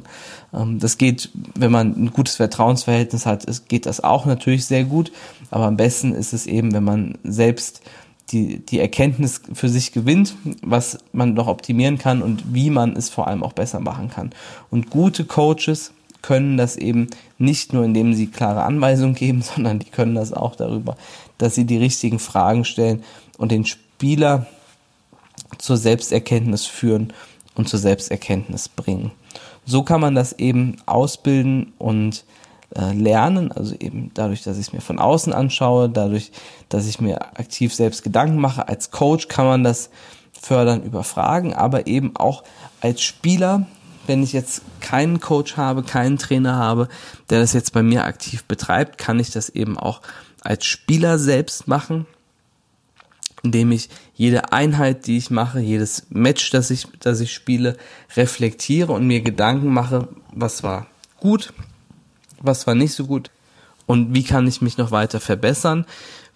Ähm, 0.55 0.79
das 0.79 0.97
geht, 0.97 1.29
wenn 1.55 1.71
man 1.71 1.89
ein 1.89 2.11
gutes 2.11 2.37
Vertrauensverhältnis 2.37 3.27
hat, 3.27 3.45
geht 3.69 3.85
das 3.85 4.03
auch 4.03 4.25
natürlich 4.25 4.65
sehr 4.65 4.85
gut, 4.85 5.13
aber 5.51 5.67
am 5.67 5.77
besten 5.77 6.15
ist 6.15 6.33
es 6.33 6.47
eben, 6.47 6.73
wenn 6.73 6.85
man 6.85 7.19
selbst 7.23 7.83
die, 8.31 8.65
die 8.65 8.81
Erkenntnis 8.81 9.43
für 9.53 9.69
sich 9.69 9.93
gewinnt, 9.93 10.37
was 10.63 10.97
man 11.13 11.35
noch 11.35 11.49
optimieren 11.49 11.99
kann 11.99 12.23
und 12.23 12.55
wie 12.55 12.71
man 12.71 12.97
es 12.97 13.11
vor 13.11 13.29
allem 13.29 13.43
auch 13.43 13.53
besser 13.53 13.81
machen 13.81 14.09
kann. 14.09 14.31
Und 14.71 14.89
gute 14.89 15.27
Coaches, 15.27 15.93
können 16.23 16.57
das 16.57 16.77
eben 16.77 17.09
nicht 17.39 17.73
nur, 17.73 17.85
indem 17.85 18.15
sie 18.15 18.27
klare 18.27 18.63
Anweisungen 18.63 19.15
geben, 19.15 19.43
sondern 19.55 19.79
die 19.79 19.91
können 19.91 20.15
das 20.15 20.33
auch 20.33 20.57
darüber, 20.57 20.97
dass 21.43 21.55
sie 21.55 21.65
die 21.65 21.79
richtigen 21.79 22.19
Fragen 22.19 22.65
stellen 22.65 23.03
und 23.39 23.51
den 23.53 23.65
Spieler 23.65 24.47
zur 25.59 25.77
Selbsterkenntnis 25.77 26.67
führen 26.67 27.13
und 27.55 27.69
zur 27.69 27.79
Selbsterkenntnis 27.79 28.69
bringen. 28.69 29.13
So 29.67 29.83
kann 29.83 30.01
man 30.01 30.15
das 30.15 30.33
eben 30.35 30.77
ausbilden 30.87 31.73
und 31.79 32.25
äh, 32.77 32.93
lernen, 32.93 33.53
also 33.53 33.75
eben 33.75 34.11
dadurch, 34.15 34.43
dass 34.43 34.59
ich 34.59 34.69
es 34.69 34.73
mir 34.73 34.81
von 34.81 34.99
außen 34.99 35.33
anschaue, 35.33 35.89
dadurch, 35.89 36.31
dass 36.69 36.87
ich 36.87 37.01
mir 37.01 37.21
aktiv 37.39 37.75
selbst 37.75 38.03
Gedanken 38.03 38.39
mache. 38.39 38.69
Als 38.69 38.91
Coach 38.91 39.29
kann 39.29 39.47
man 39.47 39.65
das 39.65 39.91
fördern 40.41 40.83
über 40.83 41.05
Fragen, 41.05 41.55
aber 41.55 41.87
eben 41.87 42.17
auch 42.17 42.45
als 42.81 43.03
Spieler 43.03 43.67
wenn 44.11 44.25
ich 44.25 44.33
jetzt 44.33 44.63
keinen 44.81 45.21
Coach 45.21 45.57
habe, 45.57 45.85
keinen 45.85 46.19
Trainer 46.19 46.57
habe, 46.57 46.89
der 47.29 47.39
das 47.39 47.53
jetzt 47.53 47.73
bei 47.73 47.83
mir 47.83 48.05
aktiv 48.05 48.45
betreibt, 48.45 48.99
kann 48.99 49.21
ich 49.21 49.31
das 49.31 49.51
eben 49.51 49.79
auch 49.79 50.01
als 50.41 50.65
Spieler 50.65 51.19
selbst 51.19 51.69
machen, 51.69 52.07
indem 53.43 53.73
ich 53.73 53.89
jede 54.15 54.53
Einheit, 54.53 55.07
die 55.07 55.17
ich 55.17 55.31
mache, 55.31 55.61
jedes 55.61 56.07
Match, 56.11 56.51
das 56.51 56.71
ich, 56.71 56.87
das 57.01 57.21
ich 57.21 57.33
spiele, 57.33 57.77
reflektiere 58.17 58.93
und 58.93 59.07
mir 59.07 59.23
Gedanken 59.23 59.73
mache, 59.73 60.09
was 60.33 60.63
war 60.63 60.87
gut, 61.19 61.53
was 62.41 62.67
war 62.67 62.75
nicht 62.75 62.93
so 62.93 63.07
gut 63.07 63.31
und 63.87 64.15
wie 64.15 64.25
kann 64.25 64.47
ich 64.47 64.61
mich 64.61 64.79
noch 64.79 64.91
weiter 64.91 65.21
verbessern. 65.21 65.87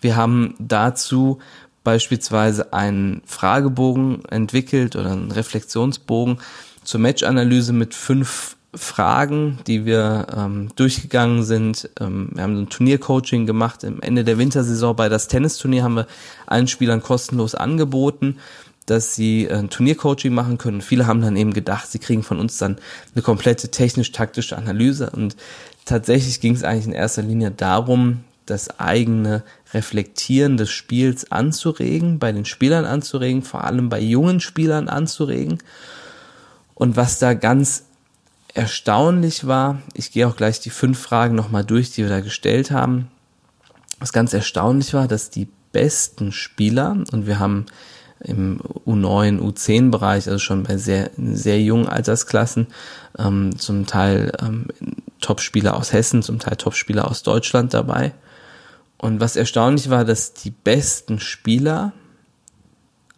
Wir 0.00 0.16
haben 0.16 0.54
dazu 0.58 1.38
beispielsweise 1.82 2.72
einen 2.72 3.22
Fragebogen 3.26 4.24
entwickelt 4.26 4.96
oder 4.96 5.12
einen 5.12 5.30
Reflexionsbogen, 5.30 6.38
zur 6.82 7.00
Match-Analyse 7.00 7.72
mit 7.72 7.94
fünf 7.94 8.56
Fragen, 8.76 9.58
die 9.66 9.84
wir 9.84 10.26
ähm, 10.36 10.68
durchgegangen 10.76 11.44
sind. 11.44 11.90
Ähm, 12.00 12.30
wir 12.32 12.42
haben 12.42 12.62
ein 12.62 12.68
Turniercoaching 12.68 13.46
gemacht. 13.46 13.84
Am 13.84 14.00
Ende 14.00 14.24
der 14.24 14.38
Wintersaison 14.38 14.96
bei 14.96 15.08
das 15.08 15.28
Tennisturnier 15.28 15.82
haben 15.82 15.96
wir 15.96 16.06
allen 16.46 16.68
Spielern 16.68 17.02
kostenlos 17.02 17.54
angeboten, 17.54 18.38
dass 18.86 19.14
sie 19.14 19.48
ein 19.50 19.70
Turniercoaching 19.70 20.34
machen 20.34 20.58
können. 20.58 20.80
Viele 20.80 21.06
haben 21.06 21.22
dann 21.22 21.36
eben 21.36 21.54
gedacht, 21.54 21.90
sie 21.90 21.98
kriegen 21.98 22.22
von 22.22 22.38
uns 22.38 22.58
dann 22.58 22.76
eine 23.14 23.22
komplette 23.22 23.70
technisch-taktische 23.70 24.56
Analyse. 24.56 25.10
Und 25.10 25.36
tatsächlich 25.84 26.40
ging 26.40 26.54
es 26.54 26.64
eigentlich 26.64 26.86
in 26.86 26.92
erster 26.92 27.22
Linie 27.22 27.50
darum, 27.50 28.24
das 28.46 28.78
eigene 28.78 29.42
Reflektieren 29.72 30.56
des 30.56 30.70
Spiels 30.70 31.32
anzuregen, 31.32 32.18
bei 32.18 32.30
den 32.30 32.44
Spielern 32.44 32.84
anzuregen, 32.84 33.42
vor 33.42 33.64
allem 33.64 33.88
bei 33.88 34.00
jungen 34.00 34.40
Spielern 34.40 34.88
anzuregen. 34.88 35.58
Und 36.74 36.96
was 36.96 37.18
da 37.18 37.34
ganz 37.34 37.84
erstaunlich 38.54 39.46
war, 39.46 39.82
ich 39.94 40.12
gehe 40.12 40.26
auch 40.26 40.36
gleich 40.36 40.60
die 40.60 40.70
fünf 40.70 40.98
Fragen 40.98 41.34
nochmal 41.34 41.64
durch, 41.64 41.90
die 41.90 42.02
wir 42.02 42.08
da 42.08 42.20
gestellt 42.20 42.70
haben. 42.70 43.08
Was 43.98 44.12
ganz 44.12 44.32
erstaunlich 44.32 44.94
war, 44.94 45.08
dass 45.08 45.30
die 45.30 45.48
besten 45.72 46.32
Spieler, 46.32 46.96
und 47.12 47.26
wir 47.26 47.38
haben 47.38 47.66
im 48.20 48.60
U9, 48.86 49.40
U10-Bereich, 49.40 50.28
also 50.28 50.38
schon 50.38 50.62
bei 50.62 50.76
sehr, 50.76 51.10
sehr 51.16 51.60
jungen 51.60 51.88
Altersklassen, 51.88 52.68
ähm, 53.18 53.58
zum 53.58 53.86
Teil 53.86 54.32
ähm, 54.40 54.68
Topspieler 55.20 55.76
aus 55.76 55.92
Hessen, 55.92 56.22
zum 56.22 56.38
Teil 56.38 56.56
Topspieler 56.56 57.10
aus 57.10 57.22
Deutschland 57.22 57.74
dabei. 57.74 58.12
Und 58.98 59.20
was 59.20 59.36
erstaunlich 59.36 59.90
war, 59.90 60.04
dass 60.04 60.32
die 60.32 60.50
besten 60.50 61.18
Spieler 61.20 61.92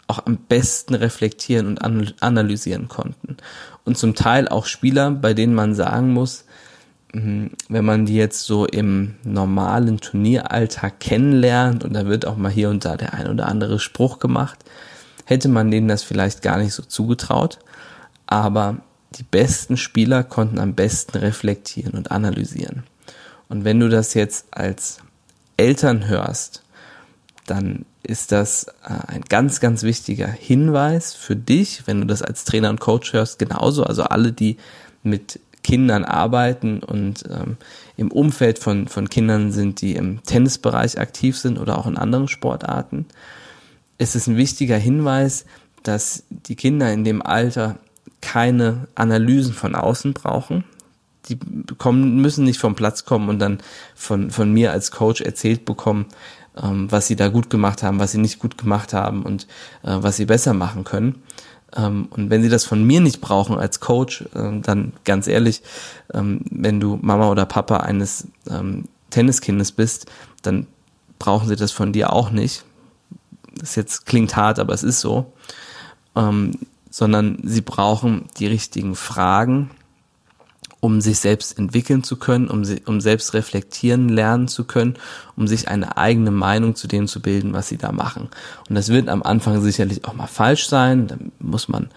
auch 0.06 0.25
am 0.26 0.36
besten 0.36 0.94
reflektieren 0.94 1.66
und 1.66 2.14
analysieren 2.22 2.88
konnten. 2.88 3.36
Und 3.84 3.98
zum 3.98 4.14
Teil 4.14 4.48
auch 4.48 4.66
Spieler, 4.66 5.10
bei 5.10 5.34
denen 5.34 5.54
man 5.54 5.75
sagen 5.75 6.12
muss, 6.12 6.44
hm, 7.12 7.50
wenn 7.68 7.84
man 7.84 8.06
die 8.06 8.16
jetzt 8.16 8.44
so 8.44 8.66
im 8.66 9.16
normalen 9.25 9.98
Turnieralltag 9.98 11.00
kennenlernt 11.00 11.84
und 11.84 11.94
da 11.94 12.06
wird 12.06 12.26
auch 12.26 12.36
mal 12.36 12.50
hier 12.50 12.70
und 12.70 12.84
da 12.84 12.96
der 12.96 13.14
ein 13.14 13.28
oder 13.28 13.46
andere 13.46 13.78
Spruch 13.78 14.18
gemacht, 14.18 14.64
hätte 15.25 15.48
man 15.48 15.70
denen 15.70 15.88
das 15.88 16.02
vielleicht 16.02 16.42
gar 16.42 16.58
nicht 16.58 16.72
so 16.72 16.82
zugetraut. 16.82 17.58
Aber 18.26 18.78
die 19.12 19.22
besten 19.22 19.76
Spieler 19.76 20.25
konnten 20.25 20.58
am 20.58 20.75
besten 20.75 21.18
reflektieren 21.18 21.94
und 21.94 22.10
analysieren. 22.10 22.84
Und 23.48 23.64
wenn 23.64 23.80
du 23.80 23.88
das 23.88 24.14
jetzt 24.14 24.46
als 24.50 24.98
Eltern 25.56 26.08
hörst, 26.08 26.62
dann 27.46 27.86
ist 28.06 28.32
das 28.32 28.64
äh, 28.84 28.94
ein 29.08 29.22
ganz, 29.28 29.60
ganz 29.60 29.82
wichtiger 29.82 30.28
Hinweis 30.28 31.14
für 31.14 31.36
dich, 31.36 31.86
wenn 31.86 32.00
du 32.00 32.06
das 32.06 32.22
als 32.22 32.44
Trainer 32.44 32.70
und 32.70 32.80
Coach 32.80 33.12
hörst, 33.12 33.38
genauso. 33.38 33.84
Also 33.84 34.04
alle, 34.04 34.32
die 34.32 34.56
mit 35.02 35.40
Kindern 35.62 36.04
arbeiten 36.04 36.80
und 36.80 37.25
ähm, 37.28 37.56
im 37.96 38.12
Umfeld 38.12 38.60
von, 38.60 38.86
von 38.86 39.10
Kindern 39.10 39.50
sind, 39.50 39.80
die 39.80 39.96
im 39.96 40.22
Tennisbereich 40.22 41.00
aktiv 41.00 41.36
sind 41.36 41.58
oder 41.58 41.78
auch 41.78 41.86
in 41.86 41.96
anderen 41.96 42.28
Sportarten, 42.28 43.06
ist 43.98 44.14
es 44.14 44.28
ein 44.28 44.36
wichtiger 44.36 44.76
Hinweis, 44.76 45.44
dass 45.82 46.22
die 46.30 46.54
Kinder 46.56 46.92
in 46.92 47.04
dem 47.04 47.20
Alter 47.20 47.78
keine 48.20 48.86
Analysen 48.94 49.54
von 49.54 49.75
außen 49.75 50.12
brauchen. 50.12 50.64
Die 51.28 51.38
kommen, 51.78 52.20
müssen 52.20 52.44
nicht 52.44 52.60
vom 52.60 52.76
Platz 52.76 53.04
kommen 53.04 53.28
und 53.28 53.40
dann 53.40 53.58
von, 53.96 54.30
von 54.30 54.52
mir 54.52 54.70
als 54.70 54.92
Coach 54.92 55.20
erzählt 55.20 55.64
bekommen, 55.64 56.06
ähm, 56.62 56.90
was 56.90 57.06
sie 57.06 57.16
da 57.16 57.28
gut 57.28 57.50
gemacht 57.50 57.82
haben, 57.82 57.98
was 57.98 58.12
sie 58.12 58.18
nicht 58.18 58.38
gut 58.38 58.58
gemacht 58.58 58.92
haben 58.92 59.22
und 59.22 59.46
äh, 59.82 59.96
was 60.00 60.16
sie 60.16 60.26
besser 60.26 60.54
machen 60.54 60.84
können. 60.84 61.22
Ähm, 61.76 62.08
und 62.10 62.30
wenn 62.30 62.42
sie 62.42 62.48
das 62.48 62.64
von 62.64 62.84
mir 62.84 63.00
nicht 63.00 63.20
brauchen 63.20 63.58
als 63.58 63.80
Coach, 63.80 64.22
äh, 64.34 64.60
dann 64.60 64.92
ganz 65.04 65.26
ehrlich, 65.26 65.62
ähm, 66.14 66.40
wenn 66.50 66.80
du 66.80 66.98
Mama 67.00 67.30
oder 67.30 67.46
Papa 67.46 67.78
eines 67.78 68.28
ähm, 68.48 68.84
Tenniskindes 69.10 69.72
bist, 69.72 70.06
dann 70.42 70.66
brauchen 71.18 71.48
sie 71.48 71.56
das 71.56 71.72
von 71.72 71.92
dir 71.92 72.12
auch 72.12 72.30
nicht. 72.30 72.64
Das 73.58 73.75
jetzt 73.75 74.06
klingt 74.06 74.36
hart, 74.36 74.58
aber 74.58 74.75
es 74.75 74.82
ist 74.82 75.00
so. 75.00 75.32
Ähm, 76.14 76.52
sondern 76.90 77.38
sie 77.42 77.60
brauchen 77.60 78.26
die 78.38 78.46
richtigen 78.46 78.94
Fragen, 78.94 79.70
um 80.87 81.00
sich 81.00 81.19
selbst 81.19 81.59
entwickeln 81.59 82.05
zu 82.05 82.14
können, 82.16 82.47
um, 82.47 82.62
um 82.85 83.00
selbst 83.00 83.35
reflektieren 83.35 84.09
lernen 84.09 84.47
zu 84.47 84.62
können, 84.62 84.95
um 85.37 85.49
sich 85.49 85.66
eine 85.66 85.97
eigene 85.97 86.31
Meinung 86.31 86.76
zu 86.76 86.87
dem 86.87 87.09
zu 87.09 87.21
bilden, 87.21 87.52
was 87.52 87.66
sie 87.66 87.76
da 87.76 87.90
machen. 87.90 88.28
Und 88.69 88.76
das 88.76 88.88
wird 88.88 89.09
am 89.09 89.25
Anfang 89.25 89.61
sicherlich 89.61 90.05
auch 90.05 90.14
mal 90.14 90.28
falsch 90.28 90.69
sein, 90.69 91.09
da 91.09 91.16
muss 91.40 91.66
man 91.66 91.88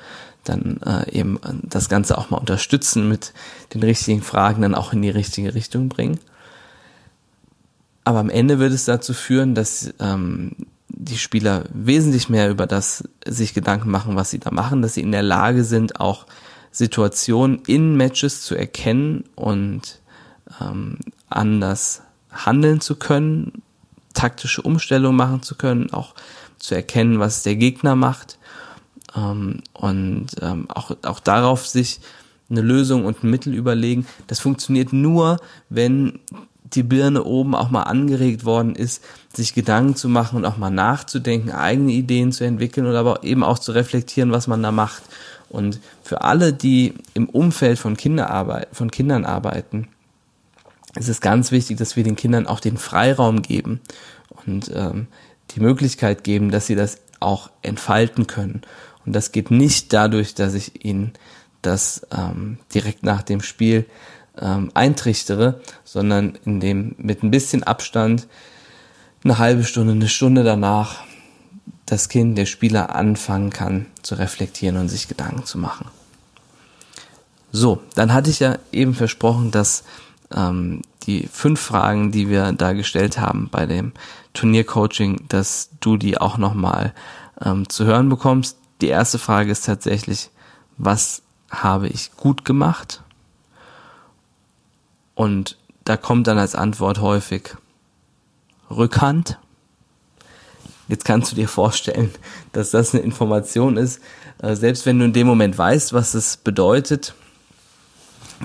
dann 0.44 0.80
äh, 0.84 1.12
eben 1.12 1.40
das 1.62 1.88
Ganze 1.88 2.18
auch 2.18 2.32
mal 2.32 2.38
unterstützen 2.38 3.08
mit 3.08 3.32
den 3.76 3.84
richtigen 3.84 4.24
Fragen, 4.24 4.64
dann 4.64 4.74
auch 4.74 4.92
in 4.92 5.04
die 5.04 5.12
richtige 5.12 5.54
Richtung 5.54 5.88
bringen. 5.88 6.20
Aber 8.06 8.18
am 8.18 8.32
Ende 8.32 8.58
wird 8.58 8.74
es 8.74 8.86
dazu 8.86 9.14
führen, 9.14 9.54
dass 9.54 9.94
ähm, 10.00 10.54
die 10.88 11.20
Spieler 11.20 11.66
wesentlich 11.72 12.28
mehr 12.28 12.50
über 12.50 12.66
das 12.66 13.04
sich 13.24 13.54
Gedanken 13.54 13.92
machen, 13.92 14.16
was 14.16 14.32
sie 14.32 14.40
da 14.40 14.50
machen, 14.50 14.82
dass 14.82 14.96
sie 14.96 15.02
in 15.02 15.12
der 15.12 15.22
Lage 15.22 15.64
sind, 15.64 16.00
auch 16.00 16.26
Situationen 16.72 17.62
in 17.66 17.96
Matches 17.98 18.44
zu 18.44 18.56
erkennen 18.56 19.26
und 19.36 20.00
ähm, 20.62 20.98
anders 21.30 22.02
handeln 22.32 22.82
zu 22.82 22.96
können, 22.96 23.64
taktische 24.14 24.62
Umstellungen 24.62 25.18
machen 25.18 25.42
zu 25.42 25.56
können, 25.56 25.92
auch 25.92 26.16
zu 26.58 26.76
erkennen, 26.76 27.20
was 27.20 27.44
der 27.44 27.56
Gegner 27.56 27.96
macht 27.96 28.38
ähm, 29.16 29.62
und 29.74 30.28
ähm, 30.42 30.68
auch, 30.70 30.92
auch 31.04 31.20
darauf 31.20 31.68
sich 31.68 32.02
eine 32.50 32.62
Lösung 32.62 33.06
und 33.06 33.24
ein 33.24 33.30
Mittel 33.30 33.54
überlegen. 33.54 34.08
Das 34.28 34.40
funktioniert 34.40 34.92
nur, 34.92 35.38
wenn 35.70 36.20
die 36.74 36.84
Birne 36.84 37.24
oben 37.24 37.56
auch 37.56 37.70
mal 37.70 37.84
angeregt 37.84 38.46
worden 38.46 38.76
ist, 38.76 39.04
sich 39.34 39.54
Gedanken 39.54 39.96
zu 39.96 40.10
machen 40.10 40.38
und 40.38 40.46
auch 40.46 40.58
mal 40.58 40.70
nachzudenken, 40.70 41.52
eigene 41.52 41.92
Ideen 41.92 42.32
zu 42.32 42.44
entwickeln 42.44 42.86
oder 42.86 43.00
aber 43.00 43.24
eben 43.24 43.44
auch 43.44 43.60
zu 43.60 43.72
reflektieren, 43.72 44.32
was 44.32 44.48
man 44.48 44.62
da 44.62 44.72
macht. 44.72 45.04
Und 45.50 45.80
für 46.04 46.22
alle, 46.22 46.54
die 46.54 46.94
im 47.14 47.28
Umfeld 47.28 47.80
von, 47.80 47.98
Kinderarbeit, 47.98 48.68
von 48.72 48.92
Kindern 48.92 49.26
arbeiten, 49.26 49.88
ist 50.96 51.10
es 51.10 51.22
ganz 51.22 51.52
wichtig, 51.52 51.78
dass 51.78 51.96
wir 51.96 52.04
den 52.04 52.16
Kindern 52.16 52.48
auch 52.48 52.60
den 52.60 52.78
Freiraum 52.78 53.42
geben 53.42 53.82
und 54.46 54.72
ähm, 54.74 55.08
die 55.52 55.60
Möglichkeit 55.60 56.24
geben, 56.24 56.52
dass 56.52 56.68
sie 56.68 56.76
das 56.76 57.00
auch 57.20 57.50
entfalten 57.62 58.28
können. 58.28 58.62
Und 59.06 59.14
das 59.14 59.32
geht 59.32 59.52
nicht 59.52 59.92
dadurch, 59.94 60.36
dass 60.36 60.54
ich 60.54 60.86
ihnen 60.86 61.14
das 61.62 62.08
ähm, 62.16 62.60
direkt 62.74 63.04
nach 63.04 63.22
dem 63.22 63.42
Spiel 63.42 63.86
ähm, 64.42 64.72
eintrichtere, 64.74 65.62
sondern 65.84 66.38
indem 66.46 66.96
mit 66.98 67.24
ein 67.24 67.32
bisschen 67.32 67.64
Abstand 67.64 68.28
eine 69.24 69.38
halbe 69.38 69.64
Stunde, 69.64 69.94
eine 69.94 70.08
Stunde 70.08 70.44
danach 70.44 71.04
das 71.86 72.10
Kind, 72.10 72.38
der 72.38 72.46
Spieler 72.46 72.96
anfangen 72.96 73.50
kann 73.50 73.88
zu 74.02 74.16
reflektieren 74.16 74.78
und 74.78 74.90
sich 74.90 75.08
Gedanken 75.08 75.46
zu 75.46 75.58
machen. 75.58 75.88
So, 77.52 77.82
dann 77.96 78.14
hatte 78.14 78.30
ich 78.30 78.40
ja 78.40 78.58
eben 78.72 78.94
versprochen, 78.94 79.50
dass 79.52 79.84
ähm, 80.34 80.82
die 81.04 81.28
fünf 81.32 81.60
Fragen, 81.60 82.12
die 82.12 82.30
wir 82.30 82.52
da 82.52 82.74
gestellt 82.74 83.20
haben 83.20 83.50
bei 83.52 83.66
dem 83.66 83.94
Turniercoaching, 84.34 85.26
dass 85.28 85.70
du 85.80 85.98
die 85.98 86.20
auch 86.20 86.38
nochmal 86.38 86.94
ähm, 87.44 87.68
zu 87.68 87.86
hören 87.86 88.10
bekommst. 88.10 88.58
Die 88.82 88.88
erste 88.88 89.18
Frage 89.18 89.52
ist 89.52 89.66
tatsächlich, 89.66 90.30
was 90.78 91.24
habe 91.50 91.88
ich 91.88 92.12
gut 92.16 92.46
gemacht? 92.46 93.02
Und 95.20 95.58
da 95.84 95.98
kommt 95.98 96.28
dann 96.28 96.38
als 96.38 96.56
Antwort 96.56 97.02
häufig 97.02 97.58
Rückhand. 98.72 99.38
Jetzt 100.88 101.04
kannst 101.04 101.34
du 101.34 101.36
dir 101.36 101.50
vorstellen, 101.50 102.12
dass 102.54 102.72
das 102.72 102.94
eine 102.94 103.04
Information 103.04 103.76
ist, 103.76 104.00
äh, 104.42 104.56
selbst 104.56 104.86
wenn 104.86 104.98
du 104.98 105.04
in 105.04 105.12
dem 105.12 105.28
Moment 105.28 105.58
weißt, 105.58 105.92
was 105.92 106.14
es 106.14 106.38
bedeutet, 106.38 107.16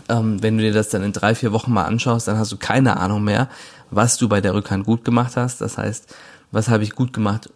ähm, 0.09 0.43
wenn 0.43 0.59
du 0.59 0.65
dir 0.65 0.73
das 0.73 0.89
dann 0.89 1.05
in 1.05 1.13
drei, 1.13 1.37
vier 1.37 1.53
Wochen 1.53 1.73
mal 1.73 1.85
anschaust, 1.85 2.27
dann 2.27 2.39
hast 2.39 2.51
du 2.51 2.57
keine 2.57 2.97
Ahnung 2.97 3.23
mehr, 3.23 3.49
was 3.93 4.17
du 4.17 4.29
bei 4.29 4.41
der 4.41 4.55
Rückhand 4.55 4.85
gut 4.85 5.05
gemacht 5.05 5.37
hast. 5.37 5.61
Das 5.61 5.79
heißt, 5.79 6.13
was 6.51 6.69
habe 6.69 6.83
ich 6.83 6.97
gut 6.97 7.13
gemacht? 7.13 7.51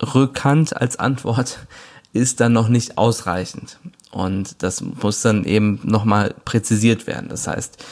Rückhand 0.00 0.76
als 0.76 1.00
Antwort 1.00 1.66
ist 2.12 2.38
dann 2.38 2.52
noch 2.52 2.68
nicht 2.68 2.96
ausreichend. 2.96 3.80
Und 4.12 4.62
das 4.62 4.82
muss 4.82 5.20
dann 5.20 5.44
eben 5.46 5.80
nochmal 5.82 6.34
präzisiert 6.44 7.08
werden. 7.08 7.28
Das 7.28 7.48
heißt, 7.48 7.82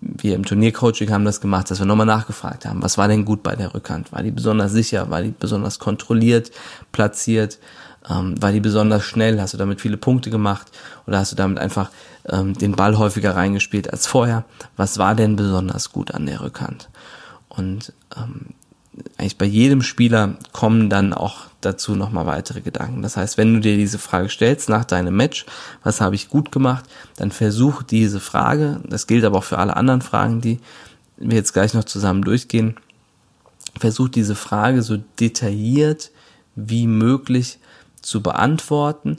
wir 0.00 0.34
im 0.34 0.44
Turniercoaching 0.44 1.10
haben 1.10 1.24
das 1.24 1.40
gemacht, 1.40 1.70
dass 1.70 1.78
wir 1.78 1.86
nochmal 1.86 2.06
nachgefragt 2.06 2.64
haben, 2.64 2.82
was 2.82 2.96
war 2.96 3.08
denn 3.08 3.24
gut 3.24 3.42
bei 3.42 3.54
der 3.54 3.74
Rückhand? 3.74 4.12
War 4.12 4.22
die 4.22 4.30
besonders 4.30 4.72
sicher? 4.72 5.10
War 5.10 5.22
die 5.22 5.34
besonders 5.38 5.78
kontrolliert, 5.78 6.50
platziert? 6.92 7.58
Ähm, 8.08 8.40
war 8.40 8.52
die 8.52 8.60
besonders 8.60 9.04
schnell? 9.04 9.40
Hast 9.40 9.54
du 9.54 9.58
damit 9.58 9.80
viele 9.80 9.96
Punkte 9.96 10.30
gemacht? 10.30 10.70
Oder 11.06 11.18
hast 11.18 11.32
du 11.32 11.36
damit 11.36 11.58
einfach 11.58 11.90
ähm, 12.28 12.54
den 12.56 12.72
Ball 12.72 12.96
häufiger 12.96 13.36
reingespielt 13.36 13.92
als 13.92 14.06
vorher? 14.06 14.44
Was 14.76 14.98
war 14.98 15.14
denn 15.14 15.36
besonders 15.36 15.92
gut 15.92 16.12
an 16.12 16.26
der 16.26 16.40
Rückhand? 16.40 16.88
Und 17.48 17.92
ähm, 18.16 18.54
eigentlich 19.16 19.38
bei 19.38 19.46
jedem 19.46 19.82
Spieler 19.82 20.36
kommen 20.52 20.88
dann 20.90 21.12
auch 21.12 21.46
dazu 21.60 21.94
nochmal 21.96 22.26
weitere 22.26 22.60
Gedanken. 22.60 23.02
Das 23.02 23.16
heißt, 23.16 23.38
wenn 23.38 23.54
du 23.54 23.60
dir 23.60 23.76
diese 23.76 23.98
Frage 23.98 24.28
stellst 24.28 24.68
nach 24.68 24.84
deinem 24.84 25.16
Match, 25.16 25.46
was 25.82 26.00
habe 26.00 26.14
ich 26.14 26.28
gut 26.28 26.52
gemacht, 26.52 26.84
dann 27.16 27.30
versuch 27.30 27.82
diese 27.82 28.20
Frage, 28.20 28.80
das 28.84 29.06
gilt 29.06 29.24
aber 29.24 29.38
auch 29.38 29.44
für 29.44 29.58
alle 29.58 29.76
anderen 29.76 30.02
Fragen, 30.02 30.40
die 30.40 30.60
wir 31.16 31.36
jetzt 31.36 31.52
gleich 31.52 31.74
noch 31.74 31.84
zusammen 31.84 32.22
durchgehen, 32.22 32.76
versuch 33.78 34.08
diese 34.08 34.34
Frage 34.34 34.82
so 34.82 34.98
detailliert 35.18 36.10
wie 36.54 36.86
möglich 36.86 37.58
zu 38.00 38.22
beantworten, 38.22 39.18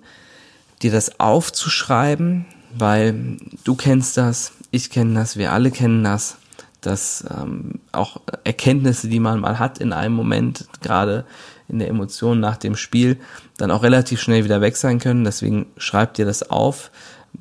dir 0.81 0.91
das 0.91 1.19
aufzuschreiben, 1.19 2.45
weil 2.77 3.37
du 3.63 3.75
kennst 3.75 4.17
das, 4.17 4.53
ich 4.71 4.89
kenne 4.89 5.15
das, 5.15 5.37
wir 5.37 5.51
alle 5.51 5.71
kennen 5.71 6.03
das, 6.03 6.37
dass 6.85 7.25
ähm, 7.29 7.79
auch 7.91 8.21
Erkenntnisse, 8.43 9.07
die 9.07 9.19
man 9.19 9.39
mal 9.39 9.59
hat 9.59 9.79
in 9.79 9.93
einem 9.93 10.15
Moment, 10.15 10.67
gerade 10.81 11.25
in 11.67 11.79
der 11.79 11.89
Emotion 11.89 12.39
nach 12.39 12.57
dem 12.57 12.75
Spiel, 12.75 13.17
dann 13.57 13.71
auch 13.71 13.83
relativ 13.83 14.21
schnell 14.21 14.43
wieder 14.43 14.61
weg 14.61 14.77
sein 14.77 14.99
können. 14.99 15.23
Deswegen 15.23 15.67
schreib 15.77 16.13
dir 16.13 16.25
das 16.25 16.49
auf, 16.49 16.91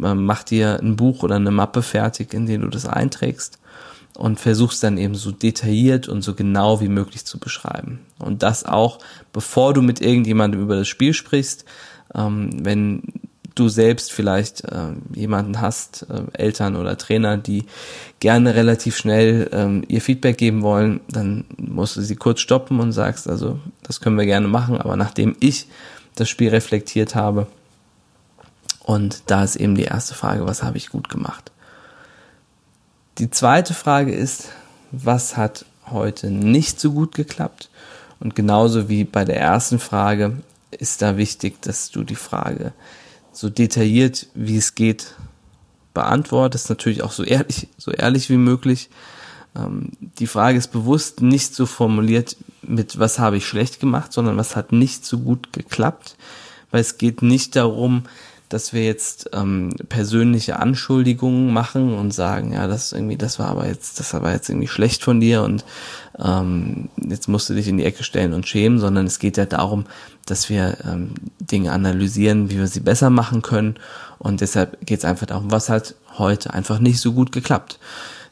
ähm, 0.02 0.24
mach 0.24 0.42
dir 0.42 0.80
ein 0.80 0.96
Buch 0.96 1.22
oder 1.22 1.36
eine 1.36 1.50
Mappe 1.50 1.82
fertig, 1.82 2.32
in 2.32 2.46
dem 2.46 2.62
du 2.62 2.68
das 2.68 2.86
einträgst 2.86 3.58
und 4.16 4.38
versuchst 4.38 4.82
dann 4.82 4.96
eben 4.96 5.14
so 5.14 5.32
detailliert 5.32 6.08
und 6.08 6.22
so 6.22 6.34
genau 6.34 6.80
wie 6.80 6.88
möglich 6.88 7.24
zu 7.24 7.38
beschreiben. 7.38 8.00
Und 8.18 8.42
das 8.42 8.64
auch, 8.64 8.98
bevor 9.32 9.74
du 9.74 9.82
mit 9.82 10.00
irgendjemandem 10.00 10.62
über 10.62 10.76
das 10.76 10.88
Spiel 10.88 11.12
sprichst, 11.12 11.64
ähm, 12.14 12.50
wenn 12.64 13.02
du 13.54 13.68
selbst 13.68 14.12
vielleicht 14.12 14.64
äh, 14.64 14.92
jemanden 15.14 15.61
hast, 15.61 16.06
äh, 16.11 16.23
Eltern 16.32 16.76
oder 16.76 16.99
Trainer, 16.99 17.37
die 17.37 17.64
gerne 18.20 18.54
relativ 18.54 18.96
schnell 18.96 19.49
ähm, 19.52 19.84
ihr 19.88 20.00
Feedback 20.00 20.38
geben 20.38 20.62
wollen, 20.62 21.00
dann 21.08 21.44
musst 21.56 21.96
du 21.96 22.02
sie 22.02 22.16
kurz 22.16 22.40
stoppen 22.40 22.80
und 22.80 22.92
sagst, 22.92 23.28
also 23.28 23.58
das 23.82 24.00
können 24.00 24.18
wir 24.18 24.26
gerne 24.26 24.49
machen, 24.49 24.78
aber 24.78 24.96
nachdem 24.96 25.37
ich 25.40 25.68
das 26.16 26.28
Spiel 26.28 26.50
reflektiert 26.50 27.14
habe, 27.14 27.46
und 28.84 29.23
da 29.26 29.42
ist 29.42 29.56
eben 29.56 29.76
die 29.76 29.84
erste 29.84 30.14
Frage, 30.14 30.46
was 30.46 30.62
habe 30.62 30.76
ich 30.76 30.90
gut 30.90 31.08
gemacht? 31.08 31.50
Die 33.16 33.30
zweite 33.30 33.73
Frage 33.73 34.12
ist, 34.12 34.50
was 34.92 35.38
hat 35.38 35.64
heute 35.90 36.30
nicht 36.30 36.78
so 36.78 36.92
gut 36.92 37.14
geklappt? 37.14 37.70
Und 38.20 38.34
genauso 38.34 38.88
wie 38.90 39.04
bei 39.04 39.25
der 39.25 39.40
ersten 39.40 39.78
Frage 39.78 40.38
ist 40.70 41.00
da 41.00 41.16
wichtig, 41.16 41.62
dass 41.62 41.90
du 41.90 42.04
die 42.04 42.14
Frage 42.14 42.73
so 43.37 43.50
detailliert 43.50 44.26
wie 44.35 44.57
es 44.57 44.75
geht 44.75 45.14
beantwortest, 45.93 46.69
natürlich 46.69 47.03
auch 47.03 47.12
so 47.12 47.23
ehrlich, 47.23 47.69
so 47.79 47.93
ehrlich 47.93 48.31
wie 48.31 48.37
möglich. 48.37 48.91
Ähm, 49.57 49.91
die 50.19 50.26
Frage 50.26 50.59
ist 50.59 50.69
bewusst 50.69 51.23
nicht 51.23 51.55
so 51.55 51.67
formuliert 51.67 52.37
mit 52.62 52.99
was 52.99 53.19
habe 53.19 53.37
ich 53.37 53.47
schlecht 53.47 53.81
gemacht, 53.81 54.12
sondern 54.12 54.37
was 54.37 54.57
hat 54.57 54.73
nicht 54.73 55.05
so 55.05 55.19
gut 55.19 55.53
geklappt, 55.53 56.17
weil 56.71 56.81
es 56.81 56.99
geht 56.99 57.23
nicht 57.23 57.57
darum, 57.57 58.05
dass 58.54 58.73
wir 58.73 58.84
jetzt 58.84 59.30
ähm, 59.32 59.70
persönliche 59.88 60.61
Anschuldigungen 60.61 61.52
machen 61.52 61.92
und 61.92 62.14
sagen, 62.14 62.52
ja, 62.52 62.68
das 62.68 62.92
irgendwie, 62.92 63.16
das 63.16 63.40
war 63.40 63.49
aber 63.49 63.66
jetzt, 63.66 63.99
das 63.99 64.14
war 64.14 64.32
jetzt 64.32 64.49
irgendwie 64.49 64.68
schlecht 64.68 65.02
von 65.02 65.18
dir 65.18 65.42
und 65.42 65.64
ähm, 66.25 66.88
jetzt 66.96 67.26
musst 67.28 67.50
du 67.50 67.54
dich 67.54 67.66
in 67.66 67.78
die 67.78 67.84
Ecke 67.84 68.04
stellen 68.04 68.32
und 68.32 68.46
schämen, 68.46 68.78
sondern 68.78 69.06
es 69.06 69.18
geht 69.18 69.37
ja 69.38 69.44
darum, 69.44 69.87
dass 70.25 70.49
wir 70.49 70.78
ähm, 70.84 71.14
Dinge 71.40 71.73
analysieren, 71.73 72.49
wie 72.49 72.58
wir 72.58 72.68
sie 72.68 72.78
besser 72.78 73.11
machen 73.11 73.42
können. 73.42 73.75
Und 74.20 74.40
deshalb 74.40 74.87
geht 74.87 75.00
es 75.00 75.04
einfach 75.04 75.26
darum, 75.26 75.50
was 75.50 75.68
hat 75.68 75.96
heute 76.16 76.54
einfach 76.54 76.78
nicht 76.78 77.00
so 77.00 77.12
gut 77.12 77.32
geklappt. 77.32 77.80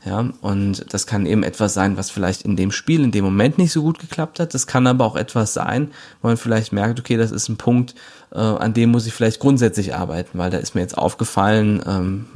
Ja, 0.04 0.30
und 0.40 0.92
das 0.92 1.06
kann 1.06 1.26
eben 1.26 1.42
etwas 1.42 1.74
sein, 1.74 1.96
was 1.96 2.10
vielleicht 2.10 2.42
in 2.42 2.56
dem 2.56 2.72
Spiel, 2.72 3.02
in 3.02 3.12
dem 3.12 3.24
Moment 3.24 3.58
nicht 3.58 3.72
so 3.72 3.82
gut 3.82 3.98
geklappt 3.98 4.40
hat. 4.40 4.54
Das 4.54 4.66
kann 4.66 4.86
aber 4.86 5.04
auch 5.04 5.16
etwas 5.16 5.52
sein, 5.52 5.90
wo 6.20 6.28
man 6.28 6.36
vielleicht 6.36 6.72
merkt, 6.72 6.98
okay, 6.98 7.16
das 7.16 7.30
ist 7.30 7.48
ein 7.48 7.56
Punkt, 7.56 7.94
äh, 8.32 8.38
an 8.38 8.74
dem 8.74 8.90
muss 8.90 9.06
ich 9.06 9.12
vielleicht 9.12 9.40
grundsätzlich 9.40 9.94
arbeiten, 9.94 10.38
weil 10.38 10.50
da 10.50 10.58
ist 10.58 10.74
mir 10.74 10.80
jetzt 10.80 10.96
aufgefallen, 10.98 11.82
ähm, 11.86 12.26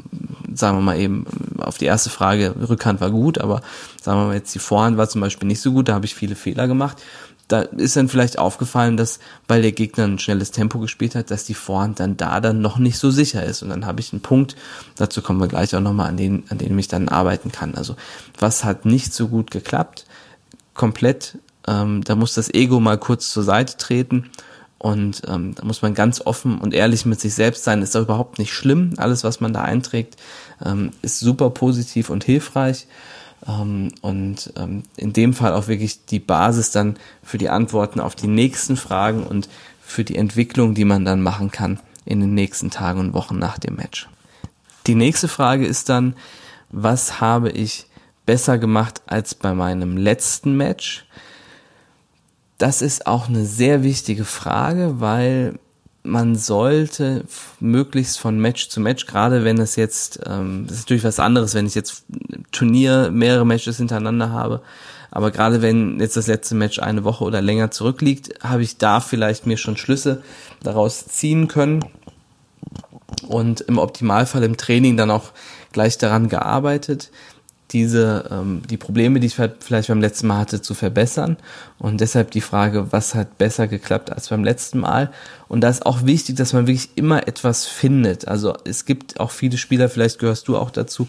sagen 0.55 0.79
wir 0.79 0.83
mal 0.83 0.99
eben, 0.99 1.27
auf 1.59 1.79
die 1.79 1.85
erste 1.85 2.11
Frage, 2.11 2.55
Rückhand 2.69 3.01
war 3.01 3.11
gut, 3.11 3.39
aber 3.39 3.63
sagen 4.01 4.21
wir 4.21 4.27
mal 4.27 4.37
jetzt 4.37 4.55
die 4.55 4.59
Vorhand 4.59 4.97
war 4.97 5.09
zum 5.09 5.21
Beispiel 5.21 5.49
nicht 5.49 5.61
so 5.61 5.73
gut, 5.73 5.89
da 5.89 5.95
habe 5.95 6.07
ich 6.07 6.15
viele 6.15 6.37
Fehler 6.37 6.67
gemacht 6.69 7.03
da 7.49 7.61
ist 7.61 7.97
dann 7.97 8.09
vielleicht 8.09 8.39
aufgefallen, 8.39 8.97
dass, 8.97 9.21
weil 9.47 9.63
der 9.63 9.73
Gegner 9.73 10.05
ein 10.05 10.19
schnelles 10.19 10.51
Tempo 10.51 10.81
gespielt 10.81 11.15
hat, 11.15 11.31
dass 11.31 11.45
die 11.45 11.55
Vorhand 11.55 12.01
dann 12.01 12.17
da 12.17 12.41
dann 12.41 12.61
noch 12.61 12.79
nicht 12.79 12.99
so 12.99 13.11
sicher 13.11 13.45
ist. 13.45 13.63
Und 13.63 13.69
dann 13.69 13.87
habe 13.87 14.01
ich 14.01 14.13
einen 14.13 14.23
Punkt, 14.23 14.57
dazu 14.97 15.23
kommen 15.23 15.41
wir 15.41 15.47
gleich 15.47 15.75
auch 15.77 15.81
nochmal, 15.81 16.09
an 16.09 16.17
den, 16.17 16.43
an 16.49 16.59
dem 16.59 16.77
ich 16.79 16.89
dann 16.89 17.09
arbeiten 17.09 17.53
kann. 17.53 17.75
Also 17.75 17.95
was 18.39 18.65
hat 18.65 18.85
nicht 18.85 19.15
so 19.15 19.29
gut 19.29 19.51
geklappt? 19.53 20.07
Komplett, 20.75 21.39
ähm, 21.69 22.03
da 22.03 22.17
muss 22.17 22.35
das 22.35 22.53
Ego 22.53 22.81
mal 22.81 22.99
kurz 22.99 23.31
zur 23.31 23.45
Seite 23.45 23.77
treten. 23.77 24.31
Und 24.79 25.23
ähm, 25.27 25.55
da 25.55 25.65
muss 25.65 25.83
man 25.83 25.95
ganz 25.95 26.21
offen 26.21 26.59
und 26.59 26.75
ehrlich 26.75 27.07
mit 27.07 27.21
sich 27.21 27.35
selbst 27.35 27.65
sein. 27.65 27.83
Ist 27.83 27.97
auch 27.97 28.03
überhaupt 28.03 28.39
nicht 28.39 28.53
schlimm. 28.53 28.93
Alles, 28.99 29.25
was 29.25 29.41
man 29.41 29.53
da 29.53 29.63
einträgt, 29.63 30.17
ähm, 30.65 30.91
ist 31.03 31.21
super 31.21 31.51
positiv 31.51 32.11
und 32.11 32.25
hilfreich. 32.25 32.87
Ähm, 33.49 33.93
und 34.03 34.53
ähm, 34.57 34.83
in 34.97 35.13
dem 35.13 35.33
Fall 35.33 35.53
auch 35.55 35.69
wirklich 35.69 36.05
die 36.07 36.19
Basis 36.19 36.71
dann 36.71 36.97
für 37.23 37.39
die 37.39 37.49
Antworten 37.49 38.01
auf 38.01 38.15
die 38.15 38.29
nächsten 38.29 38.77
Fragen 38.77 39.25
und 39.25 39.49
für 39.81 40.05
die 40.05 40.17
Entwicklung, 40.17 40.75
die 40.75 40.85
man 40.85 41.05
dann 41.05 41.23
machen 41.23 41.51
kann 41.51 41.81
in 42.05 42.21
den 42.21 42.35
nächsten 42.35 42.71
Tagen 42.71 43.01
und 43.01 43.15
Wochen 43.15 43.39
nach 43.39 43.59
dem 43.59 43.77
Match. 43.77 44.09
Die 44.87 44.95
nächste 44.95 45.29
Frage 45.29 45.67
ist 45.67 45.89
dann, 45.89 46.15
was 46.71 47.21
habe 47.21 47.51
ich 47.51 47.87
besser 48.27 48.59
gemacht 48.59 49.03
als 49.07 49.35
bei 49.35 49.55
meinem 49.55 49.97
letzten 49.97 50.57
Match? 50.57 51.07
Das 52.59 52.83
ist 52.83 53.07
auch 53.07 53.29
eine 53.29 53.45
sehr 53.45 53.83
wichtige 53.83 54.25
Frage, 54.25 55.01
weil 55.01 55.59
man 56.03 56.37
sollte 56.37 57.25
möglichst 57.61 58.19
von 58.19 58.39
Match 58.39 58.69
zu 58.69 58.81
Match, 58.81 59.07
gerade 59.07 59.45
wenn 59.45 59.59
es 59.59 59.77
jetzt, 59.77 60.21
ähm, 60.25 60.65
das 60.67 60.79
ist 60.79 60.85
natürlich 60.85 61.05
was 61.05 61.19
anderes, 61.19 61.55
wenn 61.55 61.67
ich 61.67 61.75
jetzt 61.75 62.05
Turnier 62.53 63.11
mehrere 63.11 63.45
Matches 63.45 63.77
hintereinander 63.77 64.31
habe, 64.31 64.63
aber 65.11 65.31
gerade 65.31 65.63
wenn 65.63 65.99
jetzt 65.99 66.17
das 66.17 66.27
letzte 66.29 66.55
Match 66.55 66.79
eine 66.79 67.05
Woche 67.05 67.25
oder 67.25 67.43
länger 67.43 67.71
zurückliegt, 67.71 68.43
habe 68.43 68.63
ich 68.63 68.79
da 68.79 69.01
vielleicht 69.01 69.47
mir 69.47 69.57
schon 69.57 69.77
Schlüsse 69.77 70.23
daraus 70.63 71.07
ziehen 71.07 71.49
können 71.49 71.85
und 73.27 73.63
im 73.63 73.79
Optimalfall 73.79 74.45
im 74.45 74.57
Training 74.57 74.97
dann 74.97 75.11
auch 75.11 75.33
gleich 75.73 75.99
daran 75.99 76.29
gearbeitet 76.29 77.11
diese 77.73 78.29
ähm, 78.31 78.63
die 78.69 78.77
Probleme, 78.77 79.21
die 79.21 79.27
ich 79.27 79.35
vielleicht 79.35 79.89
beim 79.89 80.01
letzten 80.01 80.29
Mal 80.29 80.39
hatte, 80.39 80.63
zu 80.63 80.75
verbessern. 80.75 81.37
Und 81.79 82.01
deshalb 82.01 82.31
die 82.31 82.41
Frage, 82.41 82.93
was 82.93 83.15
hat 83.15 83.39
besser 83.39 83.67
geklappt 83.67 84.13
als 84.13 84.29
beim 84.29 84.45
letzten 84.45 84.81
Mal? 84.81 85.11
Und 85.49 85.63
da 85.63 85.69
ist 85.69 85.85
auch 85.85 86.05
wichtig, 86.05 86.37
dass 86.37 86.53
man 86.53 86.67
wirklich 86.67 86.91
immer 86.97 87.27
etwas 87.27 87.67
findet. 87.67 88.29
Also 88.29 88.55
es 88.65 88.85
gibt 88.85 89.19
auch 89.21 89.31
viele 89.31 89.59
Spieler, 89.59 89.89
vielleicht 89.89 90.19
gehörst 90.19 90.49
du 90.49 90.57
auch 90.57 90.71
dazu, 90.71 91.09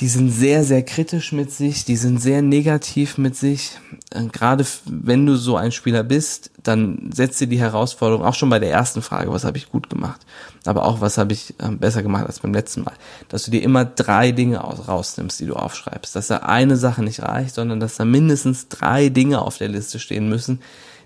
die 0.00 0.08
sind 0.08 0.30
sehr, 0.30 0.64
sehr 0.64 0.82
kritisch 0.82 1.32
mit 1.32 1.52
sich, 1.52 1.84
die 1.84 1.96
sind 1.96 2.22
sehr 2.22 2.40
negativ 2.40 3.18
mit 3.18 3.36
sich. 3.36 3.78
Äh, 4.10 4.24
gerade 4.24 4.64
wenn 4.86 5.26
du 5.26 5.36
so 5.36 5.56
ein 5.56 5.72
Spieler 5.72 6.02
bist, 6.02 6.50
dann 6.62 7.10
setzt 7.12 7.40
dir 7.40 7.46
die 7.46 7.60
Herausforderung, 7.60 8.24
auch 8.24 8.34
schon 8.34 8.48
bei 8.48 8.58
der 8.58 8.70
ersten 8.70 9.02
Frage, 9.02 9.30
was 9.30 9.44
habe 9.44 9.58
ich 9.58 9.70
gut 9.70 9.90
gemacht, 9.90 10.20
aber 10.64 10.86
auch 10.86 11.02
was 11.02 11.18
habe 11.18 11.34
ich 11.34 11.54
ähm, 11.60 11.78
besser 11.78 12.02
gemacht 12.02 12.26
als 12.26 12.40
beim 12.40 12.54
letzten 12.54 12.82
Mal, 12.82 12.94
dass 13.28 13.44
du 13.44 13.50
dir 13.50 13.62
immer 13.62 13.84
drei 13.84 14.32
Dinge 14.32 14.58
rausnimmst, 14.58 15.38
die 15.38 15.46
du 15.46 15.54
aufschreibst, 15.54 16.16
dass 16.16 16.28
da 16.28 16.38
eine 16.38 16.78
Sache 16.78 17.02
nicht 17.02 17.20
reicht, 17.22 17.54
sondern 17.54 17.78
dass 17.78 17.96
da 17.96 18.06
mindestens 18.06 18.68
drei 18.68 19.10
Dinge 19.10 19.42
auf 19.42 19.58
der 19.58 19.68
Liste 19.68 19.98
stehen 19.98 20.30
müssen, 20.30 20.60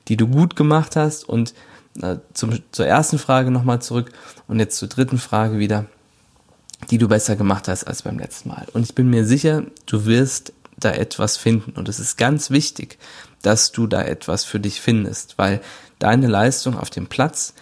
die 0.06 0.16
du 0.16 0.28
gut 0.28 0.54
gemacht 0.54 0.94
hast. 0.94 1.28
Und 1.28 1.52
äh, 2.00 2.16
zum, 2.32 2.58
zur 2.70 2.86
ersten 2.86 3.18
Frage 3.18 3.50
nochmal 3.50 3.82
zurück 3.82 4.12
und 4.46 4.60
jetzt 4.60 4.76
zur 4.78 4.88
dritten 4.88 5.18
Frage 5.18 5.58
wieder 5.58 5.86
die 6.90 6.98
du 6.98 7.08
besser 7.08 7.36
gemacht 7.36 7.68
hast 7.68 7.84
als 7.84 8.02
beim 8.02 8.18
letzten 8.18 8.50
Mal. 8.50 8.66
Und 8.72 8.82
ich 8.82 8.94
bin 8.94 9.10
mir 9.10 9.24
sicher, 9.24 9.64
du 9.86 10.06
wirst 10.06 10.52
da 10.76 10.92
etwas 10.92 11.36
finden. 11.36 11.72
Und 11.72 11.88
es 11.88 11.98
ist 11.98 12.16
ganz 12.16 12.50
wichtig, 12.50 12.98
dass 13.42 13.72
du 13.72 13.86
da 13.86 14.02
etwas 14.02 14.44
für 14.44 14.60
dich 14.60 14.80
findest, 14.80 15.38
weil 15.38 15.60
deine 15.98 16.26
Leistung 16.26 16.78
auf 16.78 16.90
dem 16.90 17.06
Platz, 17.06 17.54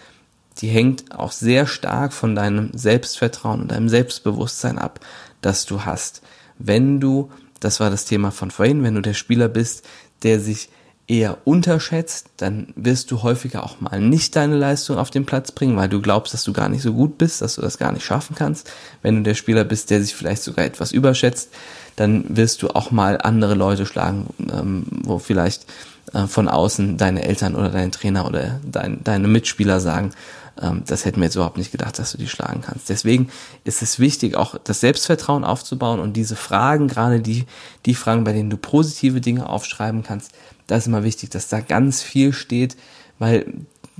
die 0.59 0.67
hängt 0.67 1.17
auch 1.17 1.31
sehr 1.31 1.67
stark 1.67 2.13
von 2.13 2.35
deinem 2.35 2.71
Selbstvertrauen 2.73 3.61
und 3.61 3.71
deinem 3.71 3.89
Selbstbewusstsein 3.89 4.77
ab, 4.77 4.99
das 5.41 5.65
du 5.65 5.85
hast. 5.85 6.21
Wenn 6.57 6.99
du, 6.99 7.31
das 7.59 7.79
war 7.79 7.89
das 7.89 8.05
Thema 8.05 8.31
von 8.31 8.51
vorhin, 8.51 8.83
wenn 8.83 8.95
du 8.95 9.01
der 9.01 9.13
Spieler 9.13 9.49
bist, 9.49 9.85
der 10.23 10.39
sich 10.39 10.69
eher 11.07 11.37
unterschätzt, 11.45 12.27
dann 12.37 12.67
wirst 12.75 13.11
du 13.11 13.23
häufiger 13.23 13.63
auch 13.63 13.81
mal 13.81 13.99
nicht 13.99 14.35
deine 14.35 14.55
Leistung 14.55 14.97
auf 14.97 15.09
den 15.09 15.25
Platz 15.25 15.51
bringen, 15.51 15.75
weil 15.75 15.89
du 15.89 16.01
glaubst, 16.01 16.33
dass 16.33 16.43
du 16.43 16.53
gar 16.53 16.69
nicht 16.69 16.81
so 16.81 16.93
gut 16.93 17.17
bist, 17.17 17.41
dass 17.41 17.55
du 17.55 17.61
das 17.61 17.77
gar 17.77 17.91
nicht 17.91 18.05
schaffen 18.05 18.35
kannst. 18.35 18.71
Wenn 19.01 19.17
du 19.17 19.23
der 19.23 19.35
Spieler 19.35 19.65
bist, 19.65 19.89
der 19.89 20.01
sich 20.01 20.15
vielleicht 20.15 20.43
sogar 20.43 20.65
etwas 20.65 20.91
überschätzt, 20.91 21.49
dann 21.95 22.25
wirst 22.35 22.61
du 22.61 22.69
auch 22.69 22.91
mal 22.91 23.19
andere 23.21 23.53
Leute 23.53 23.85
schlagen, 23.85 24.27
ähm, 24.51 24.85
wo 25.03 25.19
vielleicht 25.19 25.65
äh, 26.13 26.27
von 26.27 26.47
außen 26.47 26.97
deine 26.97 27.23
Eltern 27.23 27.55
oder 27.55 27.69
dein 27.69 27.91
Trainer 27.91 28.25
oder 28.25 28.59
dein, 28.65 29.03
deine 29.03 29.27
Mitspieler 29.27 29.79
sagen, 29.79 30.11
das 30.55 31.05
hätten 31.05 31.17
wir 31.17 31.25
jetzt 31.25 31.35
überhaupt 31.35 31.57
nicht 31.57 31.71
gedacht, 31.71 31.97
dass 31.97 32.11
du 32.11 32.17
die 32.19 32.27
schlagen 32.27 32.61
kannst. 32.61 32.89
Deswegen 32.89 33.29
ist 33.63 33.81
es 33.81 33.97
wichtig, 33.97 34.35
auch 34.35 34.55
das 34.63 34.81
Selbstvertrauen 34.81 35.43
aufzubauen 35.43 35.99
und 35.99 36.13
diese 36.13 36.35
Fragen, 36.35 36.87
gerade 36.87 37.21
die, 37.21 37.45
die 37.87 37.95
Fragen, 37.95 38.23
bei 38.23 38.33
denen 38.33 38.51
du 38.51 38.57
positive 38.57 39.19
Dinge 39.19 39.49
aufschreiben 39.49 40.03
kannst, 40.03 40.31
da 40.67 40.75
ist 40.75 40.87
immer 40.87 41.03
wichtig, 41.03 41.31
dass 41.31 41.47
da 41.47 41.59
ganz 41.59 42.03
viel 42.03 42.33
steht, 42.33 42.77
weil 43.17 43.45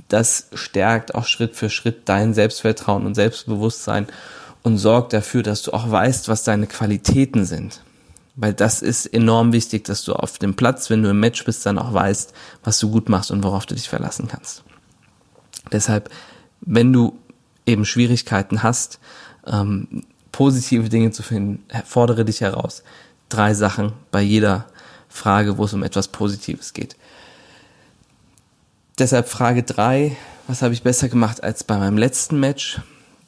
das 0.08 0.48
stärkt 0.54 1.14
auch 1.14 1.26
Schritt 1.26 1.56
für 1.56 1.70
Schritt 1.70 2.08
dein 2.08 2.34
Selbstvertrauen 2.34 3.04
und 3.04 3.14
Selbstbewusstsein 3.14 4.06
und 4.62 4.78
sorgt 4.78 5.12
dafür, 5.12 5.42
dass 5.42 5.62
du 5.62 5.72
auch 5.72 5.90
weißt, 5.90 6.28
was 6.28 6.44
deine 6.44 6.66
Qualitäten 6.66 7.44
sind. 7.44 7.82
Weil 8.36 8.52
das 8.52 8.82
ist 8.82 9.06
enorm 9.06 9.52
wichtig, 9.52 9.84
dass 9.84 10.02
du 10.02 10.12
auf 10.14 10.38
dem 10.38 10.54
Platz, 10.54 10.90
wenn 10.90 11.02
du 11.02 11.10
im 11.10 11.20
Match 11.20 11.44
bist, 11.44 11.64
dann 11.66 11.78
auch 11.78 11.92
weißt, 11.92 12.32
was 12.64 12.78
du 12.78 12.90
gut 12.90 13.08
machst 13.08 13.30
und 13.30 13.44
worauf 13.44 13.66
du 13.66 13.74
dich 13.74 13.88
verlassen 13.88 14.28
kannst. 14.28 14.64
Deshalb, 15.72 16.10
wenn 16.66 16.92
du 16.92 17.18
eben 17.66 17.84
Schwierigkeiten 17.84 18.62
hast, 18.62 18.98
ähm, 19.46 20.04
positive 20.32 20.88
Dinge 20.88 21.10
zu 21.10 21.22
finden, 21.22 21.64
fordere 21.84 22.24
dich 22.24 22.40
heraus. 22.40 22.82
Drei 23.28 23.54
Sachen 23.54 23.92
bei 24.10 24.20
jeder 24.20 24.66
Frage, 25.08 25.58
wo 25.58 25.64
es 25.64 25.72
um 25.72 25.82
etwas 25.82 26.08
Positives 26.08 26.72
geht. 26.72 26.96
Deshalb 28.98 29.28
Frage 29.28 29.62
drei: 29.62 30.16
was 30.46 30.62
habe 30.62 30.74
ich 30.74 30.82
besser 30.82 31.08
gemacht 31.08 31.42
als 31.42 31.64
bei 31.64 31.78
meinem 31.78 31.98
letzten 31.98 32.40
Match? 32.40 32.80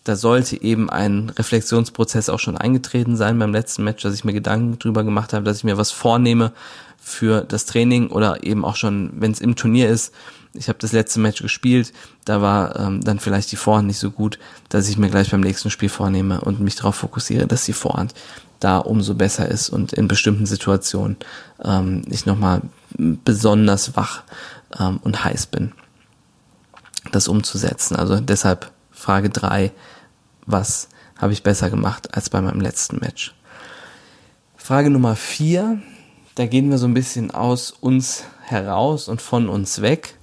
Da 0.05 0.14
sollte 0.14 0.62
eben 0.62 0.88
ein 0.88 1.31
Reflexionsprozess 1.31 2.29
auch 2.29 2.38
schon 2.38 2.57
eingetreten 2.57 3.16
sein 3.16 3.38
beim 3.38 3.53
letzten 3.53 3.83
Match, 3.83 4.03
dass 4.05 4.14
ich 4.14 4.25
mir 4.25 4.33
Gedanken 4.33 4.79
drüber 4.79 5.03
gemacht 5.03 5.33
habe, 5.33 5.44
dass 5.44 5.59
ich 5.59 5.64
mir 5.64 5.79
was 5.79 5.90
vornehme 5.90 6.53
für 7.01 7.40
das 7.40 7.66
Training 7.66 8.09
oder 8.09 8.44
eben 8.44 8.64
auch 8.64 8.77
schon, 8.77 9.11
wenn 9.14 9.33
es 9.33 9.40
im 9.40 9.57
Turnier 9.57 9.88
ist, 9.88 10.14
ich 10.57 10.69
habe 10.69 10.79
das 10.79 10.92
letzte 10.92 11.21
Match 11.21 11.42
gespielt, 11.42 11.92
da 12.25 12.40
war 12.40 12.79
ähm, 12.79 13.03
dann 13.03 13.21
vielleicht 13.21 13.53
die 13.53 13.57
Vorhand 13.57 13.87
nicht 13.87 13.99
so 13.99 14.11
gut, 14.11 14.38
dass 14.69 14.88
ich 14.88 14.97
mir 14.97 15.11
gleich 15.11 15.31
beim 15.31 15.40
nächsten 15.40 15.71
Spiel 15.71 15.88
vornehme 15.88 16.40
und 16.40 16.61
mich 16.61 16.77
darauf 16.77 16.97
fokussiere, 16.97 17.47
dass 17.47 17.64
die 17.64 17.73
Vorhand 17.73 18.14
da 18.61 18.79
umso 18.79 19.14
besser 19.14 19.49
ist 19.49 19.69
und 19.69 19.92
in 19.92 20.09
bestimmten 20.09 20.47
Situationen 20.47 21.16
ähm, 21.62 22.03
ich 22.09 22.27
nochmal 22.27 22.62
besonders 22.97 23.97
wach 23.97 24.23
ähm, 24.79 24.99
und 25.03 25.25
heiß 25.25 25.47
bin, 25.47 25.73
das 27.12 27.29
umzusetzen. 27.29 27.97
Also 27.97 28.21
deshalb 28.21 28.71
Frage 28.90 29.31
drei: 29.31 29.73
was 30.47 30.88
habe 31.19 31.33
ich 31.33 31.42
besser 31.42 31.71
gemacht 31.71 32.14
als 32.14 32.31
bei 32.31 32.40
meinem 32.40 32.61
letzten 32.61 32.99
Match? 32.99 33.35
Frage 34.57 34.90
Nummer 34.90 35.16
vier: 35.16 35.81
da 36.35 36.47
gehen 36.47 36.71
wir 36.71 36.79
so 36.79 36.87
ein 36.87 36.95
bisschen 36.95 37.31
aus 37.31 37.71
uns 37.71 38.25
heraus 38.42 39.09
und 39.09 39.21
von 39.21 39.49
uns 39.49 39.83
weg. 39.83 40.14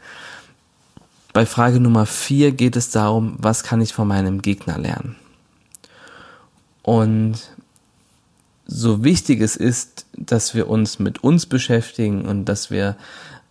Bei 1.34 1.48
Frage 1.48 1.80
Nummer 1.80 2.06
vier 2.06 2.52
geht 2.52 2.76
es 2.76 2.92
darum, 2.92 3.36
was 3.40 3.64
kann 3.64 3.82
ich 3.82 3.92
von 3.94 4.08
meinem 4.08 4.44
Gegner 4.44 4.78
lernen? 4.78 5.16
Und 6.84 7.40
so 8.68 9.04
wichtig 9.04 9.42
es 9.42 9.56
ist, 9.56 10.06
dass 10.16 10.54
wir 10.54 10.70
uns 10.70 11.00
mit 11.00 11.24
uns 11.24 11.48
beschäftigen 11.48 12.26
und 12.26 12.46
dass 12.46 12.70
wir 12.70 12.96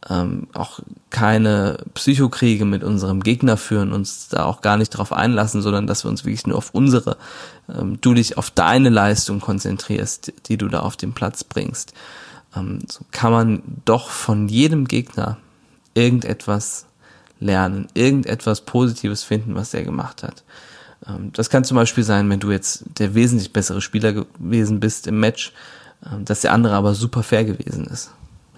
ähm, 0.09 0.47
auch 0.53 0.81
keine 1.11 1.79
Psychokriege 1.95 2.65
mit 2.65 2.85
unserem 2.85 3.21
Gegner 3.21 3.57
führen, 3.57 3.93
uns 3.93 4.29
da 4.29 4.45
auch 4.45 4.61
gar 4.61 4.77
nicht 4.77 4.95
darauf 4.95 5.13
einlassen, 5.13 5.63
sondern 5.63 5.87
dass 5.87 6.05
wir 6.05 6.11
uns 6.11 6.25
wirklich 6.25 6.47
nur 6.47 6.59
auf 6.59 6.71
unsere, 6.73 7.17
ähm, 7.69 8.01
du 8.01 8.15
dich 8.15 8.39
auf 8.39 8.51
deine 8.51 8.89
Leistung 8.91 9.41
konzentrierst, 9.41 10.33
die 10.47 10.57
du 10.57 10.69
da 10.69 10.81
auf 10.81 10.97
den 10.97 11.13
Platz 11.13 11.45
bringst. 11.45 11.95
Ähm, 12.57 12.81
so 12.89 13.01
kann 13.11 13.33
man 13.33 13.63
doch 13.85 14.09
von 14.09 14.49
jedem 14.49 14.87
Gegner 14.87 15.39
irgendetwas 15.95 16.87
lernen, 17.43 17.89
irgendetwas 17.95 18.63
Positives 18.63 19.23
finden, 19.23 19.55
was 19.55 19.75
er 19.75 19.83
gemacht 19.83 20.23
hat. 20.23 20.43
Ähm, 21.07 21.31
das 21.33 21.51
kann 21.51 21.65
zum 21.65 21.77
Beispiel 21.77 22.05
sein, 22.05 22.29
wenn 22.31 22.41
du 22.41 22.51
jetzt 22.51 22.85
der 22.99 23.15
wesentlich 23.15 23.53
bessere 23.53 23.81
Spieler 23.81 24.13
gewesen 24.13 24.81
bist 24.81 25.07
im 25.07 25.21
Match, 25.21 25.53
ähm, 26.11 26.25
dass 26.25 26.41
der 26.41 26.53
andere 26.53 26.75
aber 26.75 26.95
super 26.95 27.23
fair 27.23 27.45
gewesen 27.45 27.87
ist. 27.87 28.11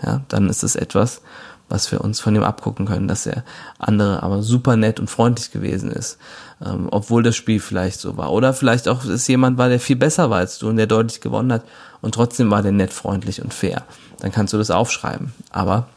Ja, 0.02 0.22
dann 0.28 0.48
ist 0.48 0.62
es 0.62 0.76
etwas, 0.76 1.22
was 1.68 1.90
wir 1.90 2.02
uns 2.02 2.20
von 2.20 2.34
ihm 2.34 2.42
abgucken 2.42 2.86
können, 2.86 3.08
dass 3.08 3.24
der 3.24 3.42
andere 3.78 4.22
aber 4.22 4.42
super 4.42 4.76
nett 4.76 5.00
und 5.00 5.08
freundlich 5.08 5.50
gewesen 5.50 5.90
ist, 5.90 6.18
ähm, 6.64 6.88
obwohl 6.90 7.22
das 7.22 7.36
Spiel 7.36 7.60
vielleicht 7.60 8.00
so 8.00 8.16
war. 8.16 8.32
Oder 8.32 8.52
vielleicht 8.52 8.88
auch 8.88 9.04
es 9.04 9.26
jemand 9.28 9.56
war, 9.56 9.68
der 9.68 9.80
viel 9.80 9.96
besser 9.96 10.28
war 10.30 10.38
als 10.38 10.58
du 10.58 10.68
und 10.68 10.76
der 10.76 10.86
deutlich 10.86 11.20
gewonnen 11.20 11.52
hat 11.52 11.64
und 12.02 12.14
trotzdem 12.14 12.50
war 12.50 12.62
der 12.62 12.72
nett, 12.72 12.92
freundlich 12.92 13.42
und 13.42 13.54
fair. 13.54 13.84
Dann 14.20 14.32
kannst 14.32 14.52
du 14.52 14.58
das 14.58 14.70
aufschreiben. 14.70 15.32
Aber 15.50 15.88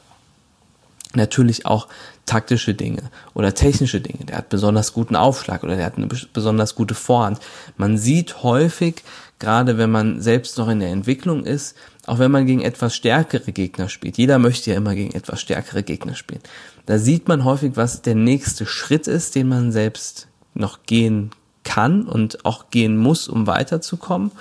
natürlich 1.18 1.66
auch 1.66 1.88
taktische 2.26 2.74
Dinge 2.74 3.04
oder 3.34 3.54
technische 3.54 4.00
Dinge. 4.00 4.26
Der 4.26 4.38
hat 4.38 4.50
besonders 4.50 4.94
guten 4.94 5.16
Aufschlag 5.16 5.64
oder 5.64 5.76
der 5.76 5.86
hat 5.86 5.98
eine 5.98 6.08
besonders 6.08 6.76
gute 6.76 6.96
Vorhand. 6.96 7.40
Man 7.76 7.98
sieht 7.98 8.44
häufig, 8.44 9.04
gerade 9.40 9.78
wenn 9.78 9.92
man 9.92 10.22
selbst 10.22 10.58
noch 10.58 10.70
in 10.70 10.80
der 10.80 10.90
Entwicklung 10.90 11.44
ist, 11.44 11.76
auch 12.06 12.20
wenn 12.20 12.32
man 12.32 12.46
gegen 12.46 12.62
etwas 12.62 12.96
stärkere 12.96 13.52
Gegner 13.52 13.90
spielt. 13.90 14.18
Jeder 14.18 14.40
möchte 14.40 14.72
ja 14.72 14.78
immer 14.78 14.96
gegen 14.96 15.14
etwas 15.14 15.42
stärkere 15.42 15.84
Gegner 15.84 16.16
spielen. 16.16 16.42
Da 16.86 17.00
sieht 17.00 17.28
man 17.28 17.44
häufig, 17.44 17.74
was 17.76 18.02
der 18.02 18.16
nächste 18.16 18.66
Schritt 18.66 19.08
ist, 19.08 19.36
den 19.36 19.50
man 19.50 19.74
selbst 19.74 20.28
noch 20.54 20.84
gehen 20.84 21.32
kann 21.64 22.08
und 22.08 22.46
auch 22.46 22.70
gehen 22.70 22.98
muss, 22.98 23.28
um 23.28 23.46
weiterzukommen. 23.46 24.32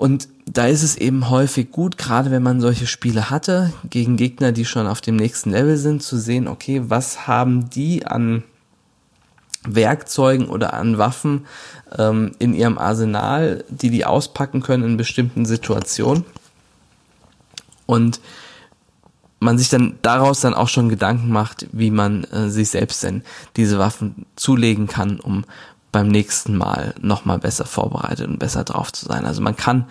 Und 0.00 0.30
da 0.46 0.66
ist 0.66 0.82
es 0.82 0.96
eben 0.96 1.28
häufig 1.28 1.72
gut, 1.72 1.98
gerade 1.98 2.30
wenn 2.30 2.42
man 2.42 2.62
solche 2.62 2.86
Spiele 2.86 3.28
hatte, 3.28 3.70
gegen 3.84 4.16
Gegner, 4.16 4.50
die 4.50 4.64
schon 4.64 4.86
auf 4.86 5.02
dem 5.02 5.16
nächsten 5.16 5.50
Level 5.50 5.76
sind, 5.76 6.02
zu 6.02 6.16
sehen, 6.16 6.48
okay, 6.48 6.80
was 6.86 7.26
haben 7.26 7.68
die 7.68 8.06
an 8.06 8.42
Werkzeugen 9.62 10.48
oder 10.48 10.72
an 10.72 10.96
Waffen 10.96 11.44
ähm, 11.98 12.32
in 12.38 12.54
ihrem 12.54 12.78
Arsenal, 12.78 13.62
die 13.68 13.90
die 13.90 14.06
auspacken 14.06 14.62
können 14.62 14.84
in 14.84 14.96
bestimmten 14.96 15.44
Situationen. 15.44 16.24
Und 17.84 18.22
man 19.38 19.58
sich 19.58 19.68
dann 19.68 19.98
daraus 20.00 20.40
dann 20.40 20.54
auch 20.54 20.68
schon 20.68 20.88
Gedanken 20.88 21.28
macht, 21.28 21.66
wie 21.72 21.90
man 21.90 22.24
äh, 22.24 22.48
sich 22.48 22.70
selbst 22.70 23.02
denn 23.02 23.22
diese 23.56 23.78
Waffen 23.78 24.24
zulegen 24.34 24.86
kann, 24.86 25.20
um 25.20 25.44
beim 25.92 26.08
nächsten 26.08 26.56
Mal 26.56 26.94
nochmal 27.00 27.38
besser 27.38 27.64
vorbereitet 27.64 28.28
und 28.28 28.38
besser 28.38 28.64
drauf 28.64 28.92
zu 28.92 29.06
sein. 29.06 29.24
Also 29.24 29.42
man 29.42 29.56
kann 29.56 29.86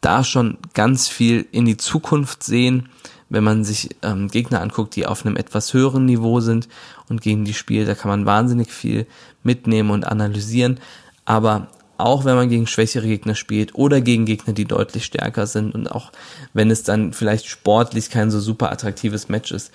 da 0.00 0.24
schon 0.24 0.58
ganz 0.74 1.08
viel 1.08 1.46
in 1.50 1.64
die 1.64 1.76
Zukunft 1.76 2.42
sehen, 2.42 2.88
wenn 3.28 3.44
man 3.44 3.64
sich 3.64 3.90
ähm, 4.02 4.28
Gegner 4.28 4.60
anguckt, 4.60 4.96
die 4.96 5.06
auf 5.06 5.24
einem 5.24 5.36
etwas 5.36 5.72
höheren 5.72 6.06
Niveau 6.06 6.40
sind 6.40 6.68
und 7.08 7.22
gegen 7.22 7.44
die 7.44 7.54
spielt. 7.54 7.88
Da 7.88 7.94
kann 7.94 8.10
man 8.10 8.26
wahnsinnig 8.26 8.70
viel 8.70 9.06
mitnehmen 9.42 9.90
und 9.90 10.06
analysieren. 10.06 10.78
Aber 11.24 11.68
auch 11.96 12.24
wenn 12.24 12.34
man 12.34 12.48
gegen 12.48 12.66
schwächere 12.66 13.06
Gegner 13.06 13.34
spielt 13.34 13.74
oder 13.74 14.00
gegen 14.00 14.26
Gegner, 14.26 14.52
die 14.52 14.64
deutlich 14.64 15.04
stärker 15.04 15.46
sind 15.46 15.74
und 15.74 15.90
auch 15.90 16.12
wenn 16.52 16.70
es 16.70 16.82
dann 16.82 17.12
vielleicht 17.12 17.46
sportlich 17.46 18.10
kein 18.10 18.30
so 18.30 18.40
super 18.40 18.72
attraktives 18.72 19.28
Match 19.28 19.52
ist, 19.52 19.72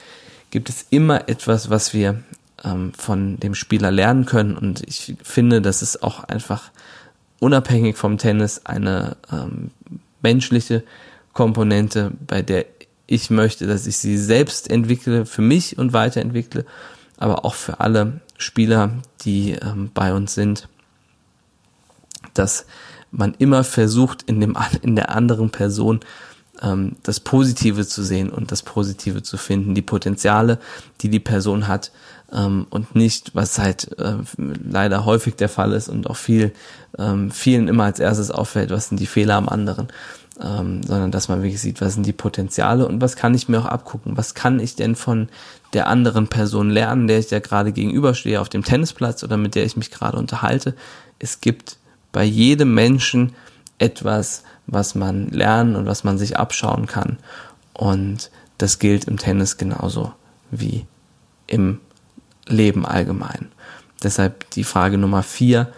gibt 0.51 0.69
es 0.69 0.85
immer 0.89 1.29
etwas, 1.29 1.69
was 1.69 1.93
wir 1.93 2.23
ähm, 2.63 2.93
von 2.97 3.39
dem 3.39 3.55
Spieler 3.55 3.91
lernen 3.91 4.25
können. 4.25 4.57
Und 4.57 4.81
ich 4.87 5.15
finde, 5.23 5.61
das 5.61 5.81
ist 5.81 6.03
auch 6.03 6.23
einfach 6.23 6.71
unabhängig 7.39 7.97
vom 7.97 8.17
Tennis 8.17 8.65
eine 8.65 9.17
ähm, 9.31 9.71
menschliche 10.21 10.83
Komponente, 11.33 12.11
bei 12.27 12.41
der 12.41 12.65
ich 13.11 13.31
möchte, 13.31 13.65
dass 13.65 13.87
ich 13.87 13.97
sie 13.97 14.17
selbst 14.17 14.69
entwickle, 14.69 15.25
für 15.25 15.41
mich 15.41 15.79
und 15.79 15.93
weiterentwickle, 15.93 16.63
aber 17.17 17.43
auch 17.43 17.55
für 17.55 17.79
alle 17.79 18.21
Spieler, 18.37 18.91
die 19.21 19.53
ähm, 19.53 19.89
bei 19.93 20.13
uns 20.13 20.35
sind, 20.35 20.67
dass 22.35 22.67
man 23.11 23.33
immer 23.39 23.63
versucht, 23.63 24.21
in, 24.23 24.39
dem, 24.39 24.55
in 24.83 24.95
der 24.95 25.09
anderen 25.09 25.49
Person 25.49 26.01
ähm, 26.61 26.97
das 27.01 27.19
Positive 27.19 27.87
zu 27.87 28.03
sehen 28.03 28.29
und 28.29 28.51
das 28.51 28.61
Positive 28.61 29.23
zu 29.23 29.37
finden, 29.37 29.73
die 29.73 29.81
Potenziale, 29.81 30.59
die 31.01 31.09
die 31.09 31.19
Person 31.19 31.67
hat 31.67 31.91
ähm, 32.33 32.67
und 32.69 32.95
nicht, 32.95 33.35
was 33.35 33.59
halt 33.59 33.97
äh, 33.99 34.15
leider 34.37 35.05
häufig 35.05 35.35
der 35.35 35.49
Fall 35.49 35.73
ist 35.73 35.89
und 35.89 36.09
auch 36.09 36.15
viel 36.15 36.53
ähm, 36.97 37.31
vielen 37.31 37.67
immer 37.67 37.85
als 37.85 37.99
erstes 37.99 38.31
auffällt, 38.31 38.71
was 38.71 38.89
sind 38.89 38.99
die 38.99 39.07
Fehler 39.07 39.35
am 39.35 39.49
anderen, 39.49 39.87
ähm, 40.41 40.83
sondern 40.83 41.11
dass 41.11 41.27
man 41.27 41.41
wirklich 41.41 41.61
sieht, 41.61 41.81
was 41.81 41.93
sind 41.93 42.05
die 42.05 42.13
Potenziale 42.13 42.87
und 42.87 43.01
was 43.01 43.15
kann 43.15 43.33
ich 43.33 43.49
mir 43.49 43.59
auch 43.59 43.65
abgucken, 43.65 44.17
was 44.17 44.33
kann 44.33 44.59
ich 44.59 44.75
denn 44.75 44.95
von 44.95 45.29
der 45.73 45.87
anderen 45.87 46.27
Person 46.27 46.69
lernen, 46.69 47.07
der 47.07 47.19
ich 47.19 47.29
ja 47.29 47.39
gerade 47.39 47.71
gegenüberstehe 47.71 48.41
auf 48.41 48.49
dem 48.49 48.63
Tennisplatz 48.63 49.23
oder 49.23 49.37
mit 49.37 49.55
der 49.55 49.65
ich 49.65 49.77
mich 49.77 49.91
gerade 49.91 50.17
unterhalte. 50.17 50.75
Es 51.19 51.41
gibt 51.41 51.77
bei 52.11 52.23
jedem 52.23 52.73
Menschen 52.73 53.33
etwas, 53.77 54.43
was 54.67 54.95
man 54.95 55.29
lernen 55.29 55.75
und 55.75 55.85
was 55.85 56.03
man 56.03 56.17
sich 56.17 56.37
abschauen 56.37 56.85
kann. 56.87 57.17
Und 57.73 58.31
das 58.57 58.79
gilt 58.79 59.05
im 59.05 59.17
Tennis 59.17 59.57
genauso 59.57 60.11
wie 60.51 60.85
im 61.47 61.79
Leben 62.49 62.85
allgemein. 62.85 63.49
Deshalb 64.03 64.49
die 64.51 64.63
Frage 64.63 64.97
Nummer 64.97 65.23
vier, 65.23 65.71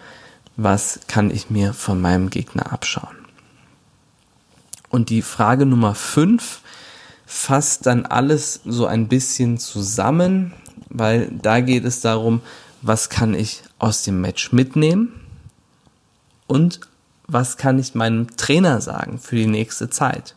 was 0.56 1.00
kann 1.06 1.30
ich 1.30 1.50
mir 1.50 1.72
von 1.72 2.00
meinem 2.00 2.30
Gegner 2.30 2.72
abschauen? 2.72 3.16
Und 4.88 5.08
die 5.08 5.22
Frage 5.22 5.66
Nummer 5.66 5.94
fünf 5.94 6.60
fasst 7.24 7.86
dann 7.86 8.04
alles 8.04 8.60
so 8.64 8.86
ein 8.86 9.08
bisschen 9.08 9.58
zusammen, 9.58 10.52
weil 10.90 11.30
da 11.30 11.60
geht 11.60 11.84
es 11.84 12.00
darum, 12.00 12.42
was 12.82 13.08
kann 13.08 13.34
ich 13.34 13.62
aus 13.78 14.02
dem 14.02 14.20
Match 14.20 14.52
mitnehmen 14.52 15.20
und 16.46 16.80
was 17.26 17.56
kann 17.56 17.78
ich 17.78 17.94
meinem 17.94 18.36
Trainer 18.36 18.80
sagen 18.80 19.18
für 19.18 19.36
die 19.36 19.46
nächste 19.46 19.88
Zeit? 19.88 20.34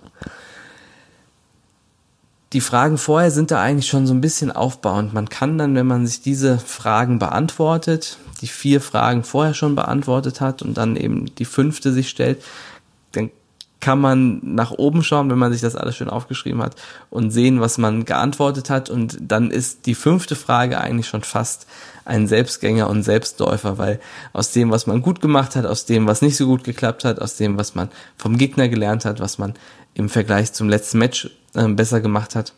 Die 2.56 2.62
Fragen 2.62 2.98
vorher 2.98 3.32
sind 3.32 3.52
da 3.52 3.62
eigentlich 3.62 3.90
schon 3.90 4.08
so 4.08 4.14
ein 4.14 4.22
bisschen 4.22 4.50
aufbauend. 4.50 5.14
Man 5.14 5.28
kann 5.28 5.58
dann, 5.58 5.76
wenn 5.76 5.88
man 5.88 6.08
sich 6.08 6.22
diese 6.22 6.58
Fragen 6.58 7.20
beantwortet, 7.20 8.18
die 8.40 8.48
vier 8.48 8.80
Fragen 8.80 9.26
vorher 9.26 9.54
schon 9.54 9.76
beantwortet 9.76 10.40
hat 10.40 10.62
und 10.62 10.78
dann 10.78 10.96
eben 10.96 11.36
die 11.36 11.44
fünfte 11.44 11.92
sich 11.92 12.08
stellt, 12.08 12.42
dann 13.12 13.30
kann 13.82 14.00
man 14.00 14.40
nach 14.42 14.72
oben 14.72 15.04
schauen, 15.04 15.30
wenn 15.30 15.38
man 15.38 15.52
sich 15.52 15.60
das 15.60 15.76
alles 15.76 15.98
schön 15.98 16.10
aufgeschrieben 16.10 16.62
hat 16.62 16.78
und 17.10 17.32
sehen, 17.32 17.60
was 17.60 17.78
man 17.78 18.06
geantwortet 18.06 18.70
hat. 18.70 18.90
Und 18.90 19.18
dann 19.20 19.52
ist 19.52 19.86
die 19.86 19.94
fünfte 19.94 20.38
Frage 20.38 20.80
eigentlich 20.80 21.10
schon 21.10 21.24
fast 21.24 21.68
ein 22.06 22.26
Selbstgänger 22.26 22.90
und 22.90 23.04
Selbstläufer, 23.04 23.78
weil 23.78 24.00
aus 24.32 24.54
dem, 24.54 24.72
was 24.72 24.88
man 24.88 25.02
gut 25.02 25.20
gemacht 25.20 25.58
hat, 25.58 25.66
aus 25.66 25.88
dem, 25.88 26.08
was 26.08 26.22
nicht 26.22 26.38
so 26.38 26.46
gut 26.46 26.64
geklappt 26.64 27.04
hat, 27.04 27.22
aus 27.22 27.36
dem, 27.36 27.58
was 27.58 27.76
man 27.76 27.90
vom 28.16 28.38
Gegner 28.38 28.70
gelernt 28.70 29.04
hat, 29.04 29.20
was 29.20 29.40
man 29.40 29.56
im 29.94 30.08
Vergleich 30.08 30.54
zum 30.54 30.70
letzten 30.70 31.00
Match 31.00 31.30
äh, 31.56 31.68
besser 31.70 32.02
gemacht 32.02 32.36
hat, 32.36 32.54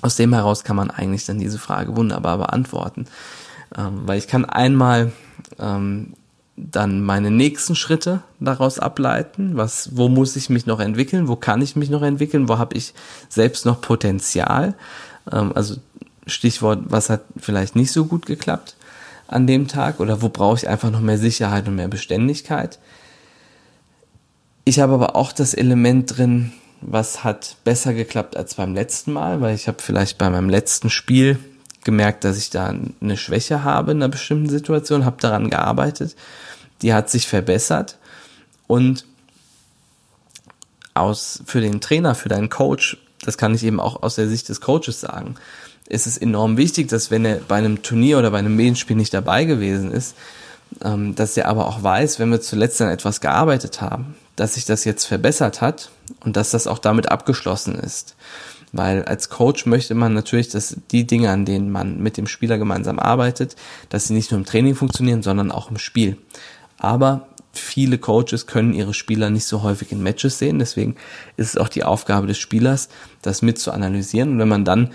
aus 0.00 0.16
dem 0.16 0.34
heraus 0.34 0.64
kann 0.64 0.76
man 0.76 0.90
eigentlich 0.90 1.24
dann 1.26 1.38
diese 1.38 1.58
Frage 1.58 1.96
wunderbar 1.96 2.38
beantworten. 2.38 3.06
Ähm, 3.76 4.02
weil 4.04 4.18
ich 4.18 4.28
kann 4.28 4.44
einmal 4.44 5.12
ähm, 5.58 6.14
dann 6.56 7.02
meine 7.02 7.30
nächsten 7.30 7.74
Schritte 7.74 8.22
daraus 8.40 8.78
ableiten. 8.78 9.56
Was, 9.56 9.96
wo 9.96 10.08
muss 10.08 10.36
ich 10.36 10.50
mich 10.50 10.66
noch 10.66 10.80
entwickeln? 10.80 11.28
Wo 11.28 11.36
kann 11.36 11.62
ich 11.62 11.76
mich 11.76 11.88
noch 11.88 12.02
entwickeln? 12.02 12.48
Wo 12.48 12.58
habe 12.58 12.76
ich 12.76 12.94
selbst 13.28 13.64
noch 13.64 13.80
Potenzial? 13.80 14.74
Ähm, 15.30 15.52
also 15.54 15.76
Stichwort, 16.26 16.80
was 16.84 17.10
hat 17.10 17.22
vielleicht 17.36 17.76
nicht 17.76 17.92
so 17.92 18.04
gut 18.04 18.26
geklappt 18.26 18.76
an 19.28 19.46
dem 19.46 19.66
Tag 19.66 19.98
oder 19.98 20.20
wo 20.20 20.28
brauche 20.28 20.56
ich 20.56 20.68
einfach 20.68 20.90
noch 20.90 21.00
mehr 21.00 21.18
Sicherheit 21.18 21.66
und 21.66 21.76
mehr 21.76 21.88
Beständigkeit? 21.88 22.78
Ich 24.64 24.78
habe 24.78 24.92
aber 24.92 25.16
auch 25.16 25.32
das 25.32 25.54
Element 25.54 26.16
drin, 26.16 26.52
was 26.82 27.24
hat 27.24 27.56
besser 27.64 27.94
geklappt 27.94 28.36
als 28.36 28.54
beim 28.54 28.74
letzten 28.74 29.12
Mal, 29.12 29.40
weil 29.40 29.54
ich 29.54 29.68
habe 29.68 29.80
vielleicht 29.80 30.18
bei 30.18 30.28
meinem 30.28 30.50
letzten 30.50 30.90
Spiel 30.90 31.38
gemerkt, 31.84 32.24
dass 32.24 32.36
ich 32.36 32.50
da 32.50 32.74
eine 33.00 33.16
Schwäche 33.16 33.64
habe 33.64 33.92
in 33.92 33.98
einer 33.98 34.08
bestimmten 34.08 34.48
Situation, 34.48 35.04
habe 35.04 35.20
daran 35.20 35.50
gearbeitet, 35.50 36.16
die 36.82 36.92
hat 36.92 37.10
sich 37.10 37.26
verbessert. 37.26 37.98
Und 38.66 39.06
aus 40.94 41.42
für 41.46 41.60
den 41.60 41.80
Trainer, 41.80 42.14
für 42.14 42.28
deinen 42.28 42.48
Coach, 42.48 42.98
das 43.22 43.38
kann 43.38 43.54
ich 43.54 43.64
eben 43.64 43.80
auch 43.80 44.02
aus 44.02 44.16
der 44.16 44.28
Sicht 44.28 44.48
des 44.48 44.60
Coaches 44.60 45.00
sagen, 45.00 45.36
ist 45.88 46.06
es 46.06 46.18
enorm 46.18 46.56
wichtig, 46.56 46.88
dass 46.88 47.10
wenn 47.10 47.24
er 47.24 47.36
bei 47.36 47.56
einem 47.56 47.82
Turnier 47.82 48.18
oder 48.18 48.30
bei 48.30 48.38
einem 48.38 48.56
Medienspiel 48.56 48.96
nicht 48.96 49.14
dabei 49.14 49.44
gewesen 49.44 49.90
ist, 49.90 50.16
ähm, 50.82 51.14
dass 51.14 51.36
er 51.36 51.48
aber 51.48 51.66
auch 51.66 51.82
weiß, 51.82 52.18
wenn 52.18 52.30
wir 52.30 52.40
zuletzt 52.40 52.80
an 52.80 52.88
etwas 52.88 53.20
gearbeitet 53.20 53.80
haben, 53.80 54.14
dass 54.36 54.54
sich 54.54 54.64
das 54.64 54.84
jetzt 54.84 55.04
verbessert 55.04 55.60
hat 55.60 55.90
und 56.24 56.36
dass 56.36 56.50
das 56.50 56.66
auch 56.66 56.78
damit 56.78 57.10
abgeschlossen 57.10 57.74
ist. 57.74 58.16
Weil 58.72 59.04
als 59.04 59.28
Coach 59.28 59.66
möchte 59.66 59.94
man 59.94 60.14
natürlich, 60.14 60.48
dass 60.48 60.76
die 60.90 61.06
Dinge, 61.06 61.30
an 61.30 61.44
denen 61.44 61.70
man 61.70 62.02
mit 62.02 62.16
dem 62.16 62.26
Spieler 62.26 62.56
gemeinsam 62.56 62.98
arbeitet, 62.98 63.56
dass 63.90 64.08
sie 64.08 64.14
nicht 64.14 64.30
nur 64.30 64.40
im 64.40 64.46
Training 64.46 64.74
funktionieren, 64.74 65.22
sondern 65.22 65.52
auch 65.52 65.70
im 65.70 65.78
Spiel. 65.78 66.16
Aber 66.78 67.28
viele 67.52 67.98
Coaches 67.98 68.46
können 68.46 68.72
ihre 68.72 68.94
Spieler 68.94 69.28
nicht 69.28 69.44
so 69.44 69.62
häufig 69.62 69.92
in 69.92 70.02
Matches 70.02 70.38
sehen. 70.38 70.58
Deswegen 70.58 70.96
ist 71.36 71.48
es 71.48 71.56
auch 71.58 71.68
die 71.68 71.84
Aufgabe 71.84 72.26
des 72.26 72.38
Spielers, 72.38 72.88
das 73.20 73.42
mit 73.42 73.58
zu 73.58 73.72
analysieren. 73.72 74.30
Und 74.30 74.38
wenn 74.38 74.48
man 74.48 74.64
dann 74.64 74.90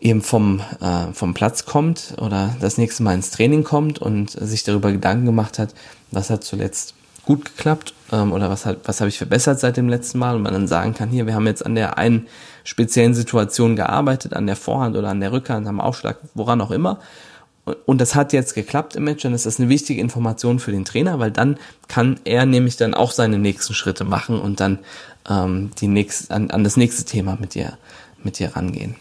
eben 0.00 0.22
vom, 0.22 0.60
äh, 0.80 1.12
vom 1.12 1.34
Platz 1.34 1.66
kommt 1.66 2.14
oder 2.18 2.56
das 2.60 2.78
nächste 2.78 3.02
Mal 3.04 3.14
ins 3.14 3.30
Training 3.30 3.64
kommt 3.64 4.00
und 4.00 4.30
sich 4.30 4.64
darüber 4.64 4.92
Gedanken 4.92 5.26
gemacht 5.26 5.58
hat, 5.58 5.74
was 6.10 6.30
hat 6.30 6.44
zuletzt 6.44 6.94
gut 7.28 7.44
geklappt 7.44 7.92
ähm, 8.10 8.32
oder 8.32 8.48
was, 8.48 8.64
hat, 8.64 8.78
was 8.84 9.02
habe 9.02 9.10
ich 9.10 9.18
verbessert 9.18 9.60
seit 9.60 9.76
dem 9.76 9.90
letzten 9.90 10.18
Mal 10.18 10.34
und 10.34 10.40
man 10.40 10.54
dann 10.54 10.66
sagen 10.66 10.94
kann, 10.94 11.10
hier, 11.10 11.26
wir 11.26 11.34
haben 11.34 11.46
jetzt 11.46 11.64
an 11.64 11.74
der 11.74 11.98
einen 11.98 12.26
speziellen 12.64 13.12
Situation 13.12 13.76
gearbeitet, 13.76 14.32
an 14.32 14.46
der 14.46 14.56
Vorhand 14.56 14.96
oder 14.96 15.10
an 15.10 15.20
der 15.20 15.30
Rückhand, 15.30 15.66
am 15.66 15.78
Aufschlag, 15.78 16.16
woran 16.32 16.62
auch 16.62 16.70
immer. 16.70 17.00
Und 17.84 18.00
das 18.00 18.14
hat 18.14 18.32
jetzt 18.32 18.54
geklappt 18.54 18.96
im 18.96 19.04
Match, 19.04 19.24
dann 19.24 19.34
ist 19.34 19.44
das 19.44 19.60
eine 19.60 19.68
wichtige 19.68 20.00
Information 20.00 20.58
für 20.58 20.72
den 20.72 20.86
Trainer, 20.86 21.18
weil 21.18 21.30
dann 21.30 21.58
kann 21.86 22.18
er 22.24 22.46
nämlich 22.46 22.78
dann 22.78 22.94
auch 22.94 23.12
seine 23.12 23.38
nächsten 23.38 23.74
Schritte 23.74 24.04
machen 24.04 24.40
und 24.40 24.60
dann 24.60 24.78
ähm, 25.28 25.70
die 25.78 25.88
nächst, 25.88 26.30
an, 26.30 26.50
an 26.50 26.64
das 26.64 26.78
nächste 26.78 27.04
Thema 27.04 27.36
mit 27.38 27.52
dir, 27.52 27.76
mit 28.22 28.38
dir 28.38 28.56
rangehen. 28.56 28.96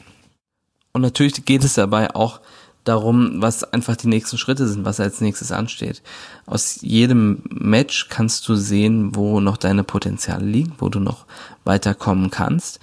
Und 0.91 1.01
natürlich 1.01 1.45
geht 1.45 1.63
es 1.63 1.75
dabei 1.75 2.13
auch 2.13 2.41
darum, 2.87 3.41
was 3.41 3.63
einfach 3.63 3.95
die 3.95 4.07
nächsten 4.07 4.37
Schritte 4.37 4.67
sind, 4.67 4.85
was 4.85 4.99
als 4.99 5.21
nächstes 5.21 5.51
ansteht. 5.51 6.01
Aus 6.45 6.79
jedem 6.81 7.43
Match 7.49 8.09
kannst 8.09 8.47
du 8.47 8.55
sehen, 8.55 9.15
wo 9.15 9.39
noch 9.39 9.57
deine 9.57 9.83
Potenziale 9.83 10.45
liegen, 10.45 10.73
wo 10.79 10.89
du 10.89 10.99
noch 10.99 11.25
weiterkommen 11.63 12.31
kannst. 12.31 12.79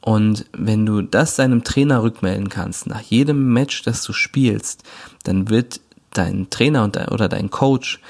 Und 0.00 0.46
wenn 0.52 0.86
du 0.86 1.02
das 1.02 1.36
deinem 1.36 1.64
Trainer 1.64 2.02
rückmelden 2.02 2.48
kannst, 2.48 2.86
nach 2.86 3.00
jedem 3.00 3.52
Match, 3.52 3.82
das 3.82 4.02
du 4.04 4.12
spielst, 4.12 4.82
dann 5.24 5.50
wird 5.50 5.80
dein 6.12 6.48
Trainer 6.50 6.84
oder 7.10 7.28
dein 7.28 7.50
Coach 7.50 8.00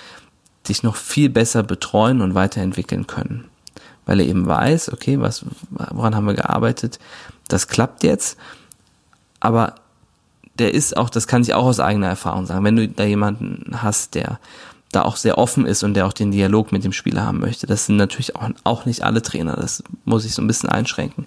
dich 0.68 0.82
noch 0.82 0.96
viel 0.96 1.30
besser 1.30 1.62
betreuen 1.62 2.20
und 2.20 2.34
weiterentwickeln 2.34 3.06
können. 3.06 3.44
Weil 4.06 4.20
er 4.20 4.26
eben 4.26 4.46
weiß, 4.46 4.92
okay, 4.92 5.20
was, 5.20 5.44
woran 5.70 6.14
haben 6.14 6.26
wir 6.26 6.34
gearbeitet? 6.34 6.98
Das 7.48 7.68
klappt 7.68 8.04
jetzt. 8.04 8.38
Aber 9.40 9.74
der 10.58 10.74
ist 10.74 10.96
auch, 10.96 11.10
das 11.10 11.26
kann 11.26 11.42
ich 11.42 11.54
auch 11.54 11.64
aus 11.64 11.80
eigener 11.80 12.08
Erfahrung 12.08 12.46
sagen, 12.46 12.64
wenn 12.64 12.76
du 12.76 12.88
da 12.88 13.04
jemanden 13.04 13.82
hast, 13.82 14.14
der 14.14 14.38
da 14.92 15.02
auch 15.02 15.16
sehr 15.16 15.38
offen 15.38 15.66
ist 15.66 15.82
und 15.82 15.94
der 15.94 16.06
auch 16.06 16.12
den 16.12 16.30
Dialog 16.30 16.72
mit 16.72 16.84
dem 16.84 16.92
Spieler 16.92 17.24
haben 17.24 17.40
möchte. 17.40 17.66
Das 17.66 17.86
sind 17.86 17.96
natürlich 17.96 18.36
auch, 18.36 18.48
auch 18.64 18.86
nicht 18.86 19.02
alle 19.02 19.22
Trainer, 19.22 19.56
das 19.56 19.82
muss 20.04 20.24
ich 20.24 20.34
so 20.34 20.42
ein 20.42 20.46
bisschen 20.46 20.68
einschränken. 20.70 21.26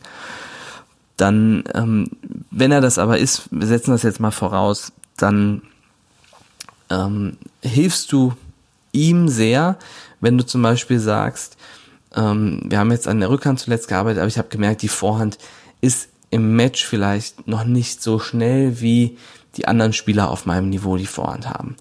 Dann, 1.17 1.63
ähm, 1.75 2.09
wenn 2.49 2.71
er 2.71 2.81
das 2.81 2.97
aber 2.97 3.19
ist, 3.19 3.43
wir 3.51 3.67
setzen 3.67 3.91
das 3.91 4.03
jetzt 4.03 4.19
mal 4.19 4.31
voraus, 4.31 4.91
dann 5.17 5.61
ähm, 6.89 7.37
hilfst 7.61 8.11
du 8.11 8.33
ihm 8.91 9.29
sehr, 9.29 9.77
wenn 10.19 10.37
du 10.37 10.45
zum 10.45 10.63
Beispiel 10.63 10.99
sagst, 10.99 11.57
ähm, 12.15 12.61
wir 12.65 12.79
haben 12.79 12.91
jetzt 12.91 13.07
an 13.07 13.19
der 13.19 13.29
Rückhand 13.29 13.59
zuletzt 13.59 13.87
gearbeitet, 13.87 14.19
aber 14.19 14.27
ich 14.27 14.39
habe 14.39 14.49
gemerkt, 14.49 14.81
die 14.81 14.87
Vorhand 14.87 15.37
ist 15.79 16.09
im 16.31 16.55
Match 16.55 16.83
vielleicht 16.83 17.47
noch 17.47 17.63
nicht 17.63 18.01
so 18.01 18.19
schnell 18.19 18.81
wie 18.81 19.17
die 19.57 19.67
anderen 19.67 19.93
Spieler 19.93 20.31
auf 20.31 20.45
meinem 20.45 20.69
Niveau 20.69 20.97
die 20.97 21.05
Vorhand 21.05 21.49
haben. 21.49 21.75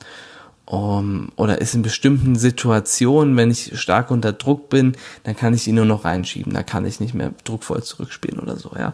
Um, 0.67 1.33
oder 1.35 1.61
ist 1.61 1.75
in 1.75 1.83
bestimmten 1.83 2.37
Situationen, 2.37 3.37
wenn 3.37 3.51
ich 3.51 3.81
stark 3.81 4.13
unter 4.13 4.33
Druck 4.33 4.69
bin, 4.69 4.97
dann 5.25 5.35
kann 5.35 5.53
ich 5.53 5.67
ihn 5.67 5.75
nur 5.75 5.85
noch 5.85 6.05
reinschieben, 6.05 6.53
da 6.53 6.63
kann 6.63 6.85
ich 6.85 7.01
nicht 7.01 7.13
mehr 7.13 7.33
druckvoll 7.43 7.83
zurückspielen 7.83 8.39
oder 8.39 8.57
so, 8.57 8.71
ja. 8.79 8.93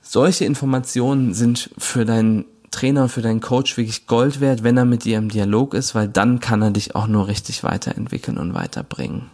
Solche 0.00 0.44
Informationen 0.44 1.34
sind 1.34 1.70
für 1.76 2.04
deinen 2.04 2.44
Trainer 2.70 3.08
für 3.08 3.22
deinen 3.22 3.40
Coach 3.40 3.76
wirklich 3.76 4.06
Gold 4.06 4.40
wert, 4.40 4.62
wenn 4.62 4.76
er 4.76 4.84
mit 4.84 5.04
dir 5.04 5.16
im 5.16 5.30
Dialog 5.30 5.72
ist, 5.72 5.94
weil 5.94 6.08
dann 6.08 6.40
kann 6.40 6.60
er 6.60 6.70
dich 6.70 6.94
auch 6.94 7.06
nur 7.06 7.26
richtig 7.26 7.64
weiterentwickeln 7.64 8.36
und 8.36 8.54
weiterbringen. 8.54 9.30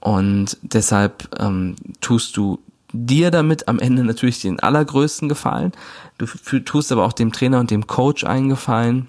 Und 0.00 0.56
deshalb 0.62 1.28
ähm, 1.38 1.76
tust 2.00 2.36
du 2.36 2.58
dir 2.92 3.30
damit 3.30 3.68
am 3.68 3.78
Ende 3.78 4.04
natürlich 4.04 4.40
den 4.40 4.60
allergrößten 4.60 5.28
Gefallen. 5.28 5.72
Du 6.18 6.26
tust 6.60 6.92
aber 6.92 7.04
auch 7.04 7.12
dem 7.12 7.32
Trainer 7.32 7.60
und 7.60 7.70
dem 7.70 7.86
Coach 7.86 8.24
einen 8.24 8.48
Gefallen, 8.48 9.08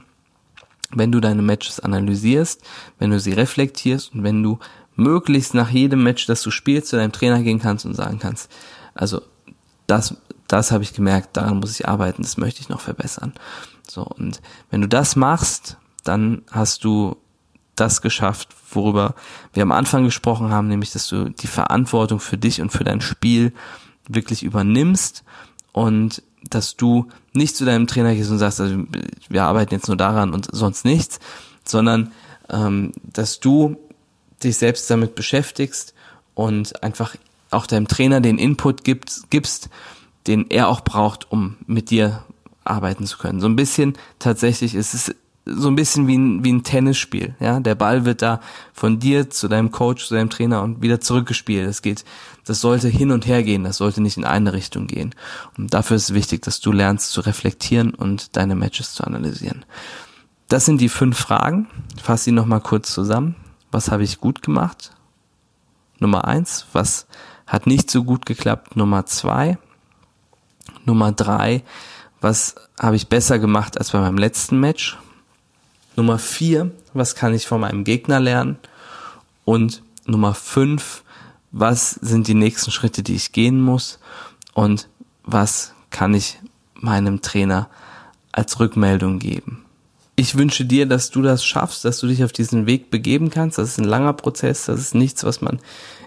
wenn 0.93 1.11
du 1.11 1.19
deine 1.19 1.41
Matches 1.41 1.79
analysierst, 1.79 2.61
wenn 2.99 3.11
du 3.11 3.19
sie 3.19 3.33
reflektierst 3.33 4.13
und 4.13 4.23
wenn 4.23 4.43
du 4.43 4.59
möglichst 4.95 5.53
nach 5.53 5.69
jedem 5.69 6.03
Match, 6.03 6.25
das 6.25 6.41
du 6.41 6.51
spielst, 6.51 6.89
zu 6.89 6.97
deinem 6.97 7.11
Trainer 7.11 7.41
gehen 7.41 7.59
kannst 7.59 7.85
und 7.85 7.93
sagen 7.93 8.19
kannst, 8.19 8.51
also 8.93 9.21
das, 9.87 10.15
das 10.47 10.71
habe 10.71 10.83
ich 10.83 10.93
gemerkt, 10.93 11.37
daran 11.37 11.59
muss 11.59 11.79
ich 11.79 11.87
arbeiten, 11.87 12.23
das 12.23 12.37
möchte 12.37 12.61
ich 12.61 12.69
noch 12.69 12.81
verbessern. 12.81 13.33
So, 13.87 14.03
und 14.03 14.41
wenn 14.69 14.81
du 14.81 14.87
das 14.87 15.15
machst, 15.15 15.77
dann 16.03 16.43
hast 16.51 16.83
du 16.83 17.17
das 17.81 18.01
geschafft, 18.01 18.49
worüber 18.71 19.15
wir 19.53 19.63
am 19.63 19.71
Anfang 19.71 20.03
gesprochen 20.05 20.51
haben, 20.51 20.67
nämlich 20.67 20.91
dass 20.91 21.07
du 21.07 21.29
die 21.29 21.47
Verantwortung 21.47 22.19
für 22.19 22.37
dich 22.37 22.61
und 22.61 22.71
für 22.71 22.83
dein 22.83 23.01
Spiel 23.01 23.53
wirklich 24.07 24.43
übernimmst 24.43 25.23
und 25.71 26.21
dass 26.49 26.75
du 26.75 27.07
nicht 27.33 27.55
zu 27.55 27.65
deinem 27.65 27.87
Trainer 27.87 28.13
gehst 28.15 28.31
und 28.31 28.39
sagst, 28.39 28.61
also 28.61 28.83
wir 29.29 29.43
arbeiten 29.43 29.73
jetzt 29.73 29.87
nur 29.87 29.97
daran 29.97 30.33
und 30.33 30.47
sonst 30.51 30.85
nichts, 30.85 31.19
sondern 31.65 32.11
ähm, 32.49 32.91
dass 33.03 33.39
du 33.39 33.77
dich 34.43 34.57
selbst 34.57 34.89
damit 34.89 35.15
beschäftigst 35.15 35.93
und 36.33 36.83
einfach 36.83 37.15
auch 37.49 37.65
deinem 37.65 37.87
Trainer 37.87 38.21
den 38.21 38.37
Input 38.37 38.83
gibst, 38.83 39.29
gibst, 39.29 39.69
den 40.27 40.49
er 40.49 40.67
auch 40.67 40.81
braucht, 40.81 41.31
um 41.31 41.57
mit 41.67 41.89
dir 41.89 42.23
arbeiten 42.63 43.05
zu 43.05 43.17
können. 43.17 43.39
So 43.39 43.47
ein 43.47 43.55
bisschen 43.55 43.97
tatsächlich 44.19 44.75
ist 44.75 44.93
es 44.93 45.15
so 45.45 45.69
ein 45.69 45.75
bisschen 45.75 46.07
wie 46.07 46.17
ein, 46.17 46.43
wie 46.43 46.53
ein 46.53 46.63
Tennisspiel. 46.63 47.35
Ja, 47.39 47.59
der 47.59 47.75
Ball 47.75 48.05
wird 48.05 48.21
da 48.21 48.41
von 48.73 48.99
dir 48.99 49.29
zu 49.29 49.47
deinem 49.47 49.71
Coach, 49.71 50.07
zu 50.07 50.13
deinem 50.13 50.29
Trainer 50.29 50.61
und 50.61 50.81
wieder 50.81 51.01
zurückgespielt. 51.01 51.67
Das 51.67 51.81
geht, 51.81 52.05
das 52.45 52.61
sollte 52.61 52.87
hin 52.87 53.11
und 53.11 53.25
her 53.25 53.43
gehen. 53.43 53.63
Das 53.63 53.77
sollte 53.77 54.01
nicht 54.01 54.17
in 54.17 54.25
eine 54.25 54.53
Richtung 54.53 54.87
gehen. 54.87 55.15
Und 55.57 55.73
dafür 55.73 55.97
ist 55.97 56.09
es 56.09 56.13
wichtig, 56.13 56.43
dass 56.43 56.59
du 56.59 56.71
lernst 56.71 57.11
zu 57.11 57.21
reflektieren 57.21 57.93
und 57.93 58.35
deine 58.35 58.55
Matches 58.55 58.93
zu 58.93 59.03
analysieren. 59.03 59.65
Das 60.47 60.65
sind 60.65 60.79
die 60.79 60.89
fünf 60.89 61.17
Fragen. 61.17 61.67
Ich 61.95 62.03
fasse 62.03 62.25
sie 62.25 62.31
nochmal 62.31 62.61
kurz 62.61 62.93
zusammen. 62.93 63.35
Was 63.71 63.89
habe 63.89 64.03
ich 64.03 64.19
gut 64.19 64.43
gemacht? 64.43 64.91
Nummer 65.99 66.25
eins. 66.25 66.65
Was 66.73 67.07
hat 67.47 67.67
nicht 67.67 67.89
so 67.89 68.03
gut 68.03 68.25
geklappt? 68.25 68.75
Nummer 68.75 69.05
zwei. 69.05 69.57
Nummer 70.85 71.11
drei. 71.11 71.63
Was 72.19 72.55
habe 72.79 72.95
ich 72.95 73.07
besser 73.07 73.39
gemacht 73.39 73.77
als 73.77 73.91
bei 73.91 73.99
meinem 73.99 74.17
letzten 74.17 74.59
Match? 74.59 74.97
Nummer 75.95 76.19
vier, 76.19 76.71
was 76.93 77.15
kann 77.15 77.33
ich 77.33 77.47
von 77.47 77.61
meinem 77.61 77.83
Gegner 77.83 78.19
lernen? 78.19 78.57
Und 79.45 79.83
Nummer 80.05 80.33
fünf, 80.33 81.03
was 81.51 81.91
sind 81.91 82.27
die 82.27 82.33
nächsten 82.33 82.71
Schritte, 82.71 83.03
die 83.03 83.15
ich 83.15 83.31
gehen 83.31 83.61
muss 83.61 83.99
und 84.53 84.87
was 85.23 85.73
kann 85.89 86.13
ich 86.13 86.39
meinem 86.75 87.21
Trainer 87.21 87.69
als 88.31 88.59
Rückmeldung 88.59 89.19
geben. 89.19 89.65
Ich 90.15 90.37
wünsche 90.37 90.65
dir, 90.65 90.85
dass 90.85 91.09
du 91.09 91.21
das 91.21 91.43
schaffst, 91.43 91.85
dass 91.85 91.99
du 91.99 92.07
dich 92.07 92.23
auf 92.23 92.31
diesen 92.31 92.65
Weg 92.65 92.91
begeben 92.91 93.29
kannst. 93.29 93.57
Das 93.57 93.69
ist 93.69 93.79
ein 93.79 93.85
langer 93.85 94.13
Prozess, 94.13 94.65
das 94.65 94.79
ist 94.79 94.95
nichts, 94.95 95.23
was 95.23 95.41
man 95.41 95.59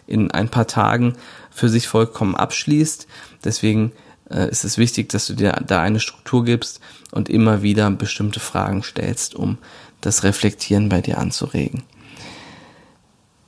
in 0.06 0.30
ein 0.30 0.48
paar 0.48 0.66
Tagen 0.66 1.14
für 1.50 1.68
sich 1.68 1.88
vollkommen 1.88 2.34
abschließt. 2.34 3.06
Deswegen 3.44 3.92
äh, 4.30 4.48
ist 4.50 4.64
es 4.64 4.78
wichtig, 4.78 5.08
dass 5.08 5.26
du 5.26 5.34
dir 5.34 5.52
da 5.66 5.82
eine 5.82 6.00
Struktur 6.00 6.44
gibst 6.44 6.80
und 7.12 7.28
immer 7.28 7.62
wieder 7.62 7.90
bestimmte 7.90 8.40
Fragen 8.40 8.82
stellst, 8.82 9.34
um 9.34 9.58
das 10.00 10.24
Reflektieren 10.24 10.88
bei 10.88 11.00
dir 11.00 11.18
anzuregen. 11.18 11.82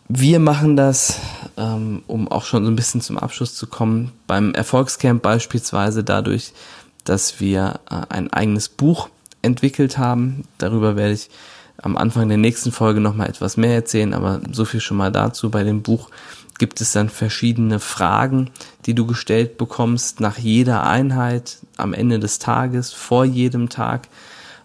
Wir 0.09 0.39
machen 0.39 0.77
das, 0.77 1.19
ähm, 1.57 2.03
um 2.07 2.29
auch 2.29 2.45
schon 2.45 2.65
so 2.65 2.71
ein 2.71 2.77
bisschen 2.77 3.01
zum 3.01 3.19
Abschluss 3.19 3.57
zu 3.57 3.67
kommen, 3.67 4.13
beim 4.27 4.55
Erfolgscamp 4.55 5.21
beispielsweise 5.21 6.05
dadurch, 6.05 6.53
dass 7.03 7.41
wir 7.41 7.81
äh, 7.91 8.03
ein 8.09 8.33
eigenes 8.33 8.69
Buch 8.69 9.09
entwickelt 9.43 9.99
haben. 9.99 10.45
Darüber 10.59 10.95
werde 10.95 11.15
ich 11.15 11.29
am 11.83 11.97
Anfang 11.97 12.29
der 12.29 12.39
nächsten 12.39 12.73
Folge 12.73 13.01
nochmal 13.01 13.29
etwas 13.29 13.57
mehr 13.57 13.75
erzählen, 13.75 14.15
aber 14.15 14.41
so 14.53 14.65
viel 14.65 14.81
schon 14.81 14.97
mal 14.97 15.13
dazu. 15.13 15.51
Bei 15.51 15.63
dem 15.63 15.83
Buch 15.83 16.11
gibt 16.59 16.81
es 16.81 16.93
dann 16.93 17.09
verschiedene 17.09 17.81
Fragen, 17.81 18.51
die 18.87 18.95
du 18.95 19.07
gestellt 19.07 19.59
bekommst 19.59 20.21
nach 20.21 20.39
jeder 20.39 20.85
Einheit, 20.85 21.59
am 21.77 21.93
Ende 21.93 22.19
des 22.19 22.39
Tages, 22.39 22.93
vor 22.93 23.25
jedem 23.25 23.69
Tag. 23.69 24.09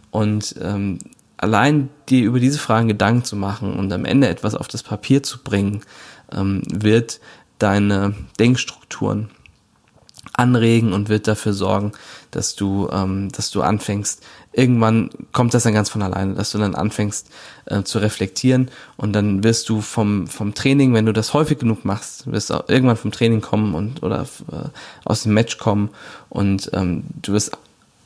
Und 0.09 0.55
ähm, 0.61 0.99
allein 1.37 1.89
dir 2.07 2.23
über 2.23 2.39
diese 2.39 2.59
Fragen 2.59 2.87
Gedanken 2.87 3.25
zu 3.25 3.35
machen 3.35 3.73
und 3.73 3.91
am 3.91 4.05
Ende 4.05 4.29
etwas 4.29 4.55
auf 4.55 4.67
das 4.67 4.83
Papier 4.83 5.23
zu 5.23 5.43
bringen, 5.43 5.81
ähm, 6.31 6.61
wird 6.71 7.19
deine 7.59 8.15
Denkstrukturen 8.39 9.29
anregen 10.33 10.93
und 10.93 11.09
wird 11.09 11.27
dafür 11.27 11.53
sorgen, 11.53 11.91
dass 12.31 12.55
du, 12.55 12.89
ähm, 12.91 13.29
dass 13.31 13.51
du 13.51 13.61
anfängst. 13.61 14.23
Irgendwann 14.53 15.09
kommt 15.31 15.53
das 15.53 15.63
dann 15.63 15.73
ganz 15.73 15.89
von 15.89 16.01
alleine, 16.01 16.33
dass 16.33 16.51
du 16.51 16.57
dann 16.57 16.75
anfängst 16.75 17.29
äh, 17.65 17.83
zu 17.83 17.99
reflektieren 17.99 18.69
und 18.97 19.13
dann 19.13 19.43
wirst 19.43 19.69
du 19.69 19.79
vom 19.79 20.27
vom 20.27 20.53
Training, 20.53 20.93
wenn 20.93 21.05
du 21.05 21.13
das 21.13 21.33
häufig 21.33 21.59
genug 21.59 21.85
machst, 21.85 22.29
wirst 22.29 22.49
du 22.49 22.61
irgendwann 22.67 22.97
vom 22.97 23.11
Training 23.11 23.39
kommen 23.39 23.73
und 23.75 24.03
oder 24.03 24.23
äh, 24.51 24.67
aus 25.05 25.23
dem 25.23 25.33
Match 25.33 25.57
kommen 25.57 25.89
und 26.29 26.69
ähm, 26.73 27.03
du 27.21 27.31
wirst 27.31 27.51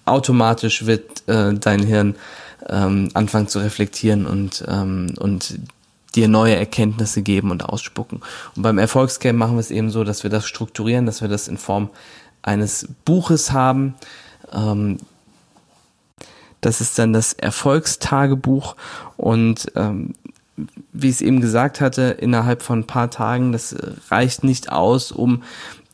automatisch 0.06 0.86
wird 0.86 1.28
äh, 1.28 1.54
dein 1.56 1.82
Hirn 1.82 2.16
ähm, 2.70 3.10
anfangen 3.16 3.48
zu 3.48 3.60
reflektieren 3.60 4.28
und 4.28 4.64
ähm, 4.68 5.16
und 5.18 5.60
dir 6.16 6.28
neue 6.28 6.56
Erkenntnisse 6.56 7.22
geben 7.22 7.52
und 7.52 7.66
ausspucken. 7.66 8.22
Und 8.56 8.62
beim 8.62 8.78
Erfolgscamp 8.78 9.38
machen 9.38 9.56
wir 9.56 9.60
es 9.60 9.72
eben 9.72 9.90
so, 9.90 10.04
dass 10.04 10.24
wir 10.24 10.30
das 10.30 10.48
strukturieren, 10.48 11.06
dass 11.06 11.22
wir 11.22 11.28
das 11.28 11.48
in 11.48 11.58
Form 11.58 11.90
eines 12.42 12.88
Buches 13.04 13.52
haben. 13.52 13.96
Ähm, 14.54 14.98
das 16.66 16.82
ist 16.82 16.98
dann 16.98 17.14
das 17.14 17.34
Erfolgstagebuch. 17.34 18.76
Und 19.18 19.72
ähm, 19.76 20.16
wie 20.94 21.10
ich 21.10 21.16
es 21.16 21.22
eben 21.22 21.42
gesagt 21.42 21.82
hatte, 21.82 22.04
innerhalb 22.04 22.62
von 22.62 22.80
ein 22.80 22.88
paar 22.88 23.10
Tagen, 23.10 23.52
das 23.52 23.76
reicht 24.10 24.44
nicht 24.44 24.72
aus, 24.72 25.12
um 25.12 25.44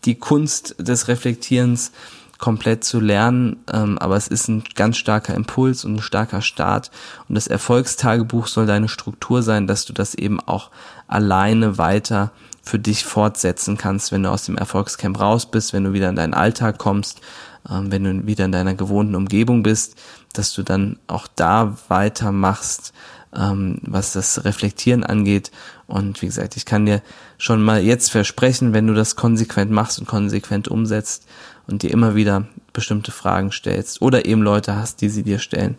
die 0.05 0.15
Kunst 0.15 0.75
des 0.79 1.07
Reflektierens 1.07 1.91
komplett 2.37 2.83
zu 2.83 2.99
lernen, 2.99 3.57
ähm, 3.71 3.99
aber 3.99 4.15
es 4.15 4.27
ist 4.27 4.47
ein 4.47 4.63
ganz 4.75 4.97
starker 4.97 5.35
Impuls 5.35 5.85
und 5.85 5.95
ein 5.95 6.01
starker 6.01 6.41
Start. 6.41 6.89
Und 7.29 7.35
das 7.35 7.47
Erfolgstagebuch 7.47 8.47
soll 8.47 8.65
deine 8.65 8.89
Struktur 8.89 9.43
sein, 9.43 9.67
dass 9.67 9.85
du 9.85 9.93
das 9.93 10.15
eben 10.15 10.39
auch 10.39 10.71
alleine 11.07 11.77
weiter 11.77 12.31
für 12.63 12.79
dich 12.79 13.05
fortsetzen 13.05 13.77
kannst, 13.77 14.11
wenn 14.11 14.23
du 14.23 14.29
aus 14.29 14.45
dem 14.45 14.57
Erfolgscamp 14.57 15.19
raus 15.19 15.45
bist, 15.45 15.73
wenn 15.73 15.83
du 15.83 15.93
wieder 15.93 16.09
in 16.09 16.15
deinen 16.15 16.33
Alltag 16.33 16.79
kommst, 16.79 17.21
ähm, 17.69 17.91
wenn 17.91 18.03
du 18.03 18.25
wieder 18.25 18.45
in 18.45 18.51
deiner 18.51 18.73
gewohnten 18.73 19.15
Umgebung 19.15 19.61
bist, 19.61 19.95
dass 20.33 20.53
du 20.53 20.63
dann 20.63 20.97
auch 21.07 21.27
da 21.27 21.77
weitermachst, 21.87 22.93
ähm, 23.35 23.79
was 23.81 24.13
das 24.13 24.43
Reflektieren 24.45 25.03
angeht. 25.03 25.51
Und 25.87 26.21
wie 26.21 26.27
gesagt, 26.27 26.57
ich 26.57 26.65
kann 26.65 26.85
dir 26.85 27.01
schon 27.37 27.61
mal 27.61 27.81
jetzt 27.81 28.11
versprechen, 28.11 28.73
wenn 28.73 28.87
du 28.87 28.93
das 28.93 29.15
konsequent 29.15 29.71
machst 29.71 29.99
und 29.99 30.07
konsequent 30.07 30.67
umsetzt, 30.67 31.25
und 31.71 31.83
dir 31.83 31.91
immer 31.91 32.15
wieder 32.15 32.47
bestimmte 32.73 33.11
Fragen 33.11 33.51
stellst 33.51 34.01
oder 34.01 34.25
eben 34.25 34.41
Leute 34.41 34.75
hast, 34.75 35.01
die 35.01 35.09
sie 35.09 35.23
dir 35.23 35.39
stellen, 35.39 35.75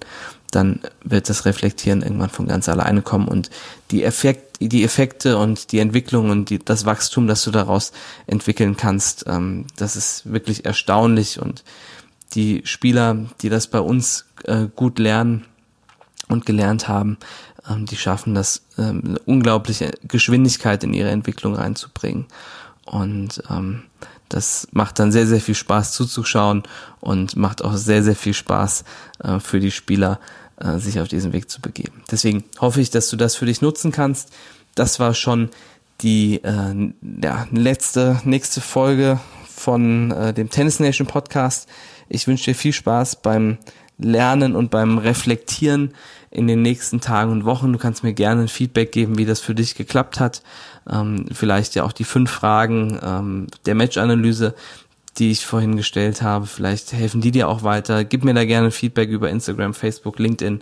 dann 0.51 0.81
wird 1.03 1.29
das 1.29 1.45
Reflektieren 1.47 2.03
irgendwann 2.03 2.31
von 2.31 2.47
ganz 2.47 2.69
alleine 2.69 3.03
kommen 3.03 3.29
und 3.29 3.51
die, 3.91 4.05
Effekt, 4.05 4.59
die 4.61 4.85
Effekte 4.85 5.39
und 5.39 5.73
die 5.73 5.79
Entwicklung 5.79 6.31
und 6.31 6.51
die, 6.51 6.59
das 6.59 6.85
Wachstum, 6.85 7.27
das 7.27 7.43
du 7.45 7.51
daraus 7.51 7.93
entwickeln 8.27 8.77
kannst, 8.77 9.25
ähm, 9.27 9.67
das 9.77 9.97
ist 9.97 10.31
wirklich 10.31 10.65
erstaunlich 10.65 11.41
und 11.41 11.65
die 12.35 12.63
Spieler, 12.65 13.27
die 13.43 13.49
das 13.49 13.67
bei 13.67 13.81
uns 13.81 14.27
äh, 14.45 14.69
gut 14.75 14.99
lernen 14.99 15.45
und 16.29 16.47
gelernt 16.47 16.89
haben, 16.89 17.19
ähm, 17.69 17.87
die 17.87 17.97
schaffen 17.97 18.35
das, 18.35 18.63
ähm, 18.79 19.03
eine 19.05 19.19
unglaubliche 19.21 19.93
Geschwindigkeit 20.03 20.83
in 20.85 20.95
ihre 20.95 21.11
Entwicklung 21.11 21.55
reinzubringen. 21.55 22.27
Und 22.85 23.43
ähm, 23.49 23.85
das 24.29 24.69
macht 24.73 24.99
dann 24.99 25.13
sehr, 25.13 25.27
sehr 25.27 25.41
viel 25.41 25.55
Spaß 25.55 25.93
zuzuschauen 25.93 26.65
und 27.01 27.37
macht 27.37 27.63
auch 27.63 27.77
sehr, 27.77 28.03
sehr 28.03 28.17
viel 28.17 28.35
Spaß 28.35 28.85
äh, 29.23 29.39
für 29.39 29.61
die 29.61 29.71
Spieler, 29.71 30.19
äh, 30.57 30.79
sich 30.79 30.99
auf 31.01 31.09
diesen 31.09 31.33
Weg 31.33 31.51
zu 31.51 31.61
begeben. 31.61 32.03
Deswegen 32.11 32.45
hoffe 32.61 32.81
ich, 32.81 32.91
dass 32.91 33.09
du 33.11 33.17
das 33.17 33.37
für 33.37 33.47
dich 33.47 33.61
nutzen 33.61 33.93
kannst. 33.93 34.33
Das 34.75 34.99
war 34.99 35.15
schon 35.15 35.51
die 36.01 36.41
ja, 36.43 37.47
letzte, 37.53 38.21
nächste 38.25 38.61
Folge 38.61 39.21
von 39.49 40.09
dem 40.35 40.51
Tennis 40.51 40.81
Nation 40.81 41.07
Podcast. 41.07 41.69
Ich 42.09 42.27
wünsche 42.27 42.47
dir 42.47 42.55
viel 42.57 42.73
Spaß 42.73 43.23
beim 43.23 43.59
Lernen 44.03 44.55
und 44.57 44.71
beim 44.71 44.99
Reflektieren 44.99 45.95
in 46.31 46.47
den 46.47 46.63
nächsten 46.63 47.01
Tagen 47.01 47.31
und 47.31 47.45
Wochen. 47.45 47.73
Du 47.73 47.79
kannst 47.79 48.03
mir 48.03 48.15
gerne 48.15 48.43
ein 48.43 48.49
Feedback 48.49 48.91
geben, 48.91 49.19
wie 49.19 49.27
das 49.27 49.41
für 49.41 49.55
dich 49.55 49.75
geklappt 49.75 50.19
hat. 50.19 50.43
Ähm, 50.91 51.27
vielleicht 51.31 51.75
ja 51.75 51.85
auch 51.85 51.93
die 51.93 52.05
fünf 52.05 52.31
Fragen 52.31 52.99
ähm, 53.03 53.47
der 53.67 53.75
Match-Analyse, 53.75 54.55
die 55.19 55.31
ich 55.31 55.45
vorhin 55.45 55.77
gestellt 55.77 56.23
habe. 56.23 56.47
Vielleicht 56.47 56.93
helfen 56.93 57.21
die 57.21 57.31
dir 57.31 57.49
auch 57.49 57.63
weiter. 57.63 58.05
Gib 58.05 58.25
mir 58.25 58.35
da 58.35 58.45
gerne 58.45 58.71
Feedback 58.71 59.11
über 59.11 59.31
Instagram, 59.31 59.75
Facebook, 59.75 60.19
LinkedIn, 60.19 60.61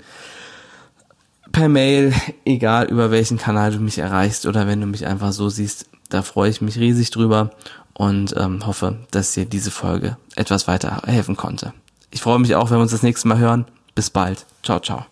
per 1.53 1.69
Mail, 1.69 2.13
egal 2.45 2.87
über 2.87 3.11
welchen 3.11 3.39
Kanal 3.39 3.73
du 3.73 3.79
mich 3.79 3.99
erreichst 3.99 4.47
oder 4.47 4.67
wenn 4.67 4.81
du 4.81 4.87
mich 4.87 5.07
einfach 5.07 5.33
so 5.33 5.49
siehst. 5.49 5.87
Da 6.09 6.23
freue 6.23 6.51
ich 6.51 6.61
mich 6.61 6.79
riesig 6.79 7.11
drüber 7.11 7.51
und 7.95 8.35
ähm, 8.37 8.67
hoffe, 8.67 8.99
dass 9.11 9.33
dir 9.33 9.45
diese 9.45 9.71
Folge 9.71 10.17
etwas 10.35 10.67
weiter 10.67 11.03
helfen 11.07 11.37
konnte. 11.37 11.73
Ich 12.11 12.23
freue 12.23 12.39
mich 12.39 12.55
auch, 12.55 12.71
wenn 12.71 12.79
wir 12.79 12.83
uns 12.83 12.91
das 12.91 13.03
nächste 13.03 13.29
Mal 13.29 13.39
hören. 13.39 13.67
Bis 13.95 14.11
bald. 14.11 14.47
Ciao, 14.63 14.81
ciao. 14.81 15.07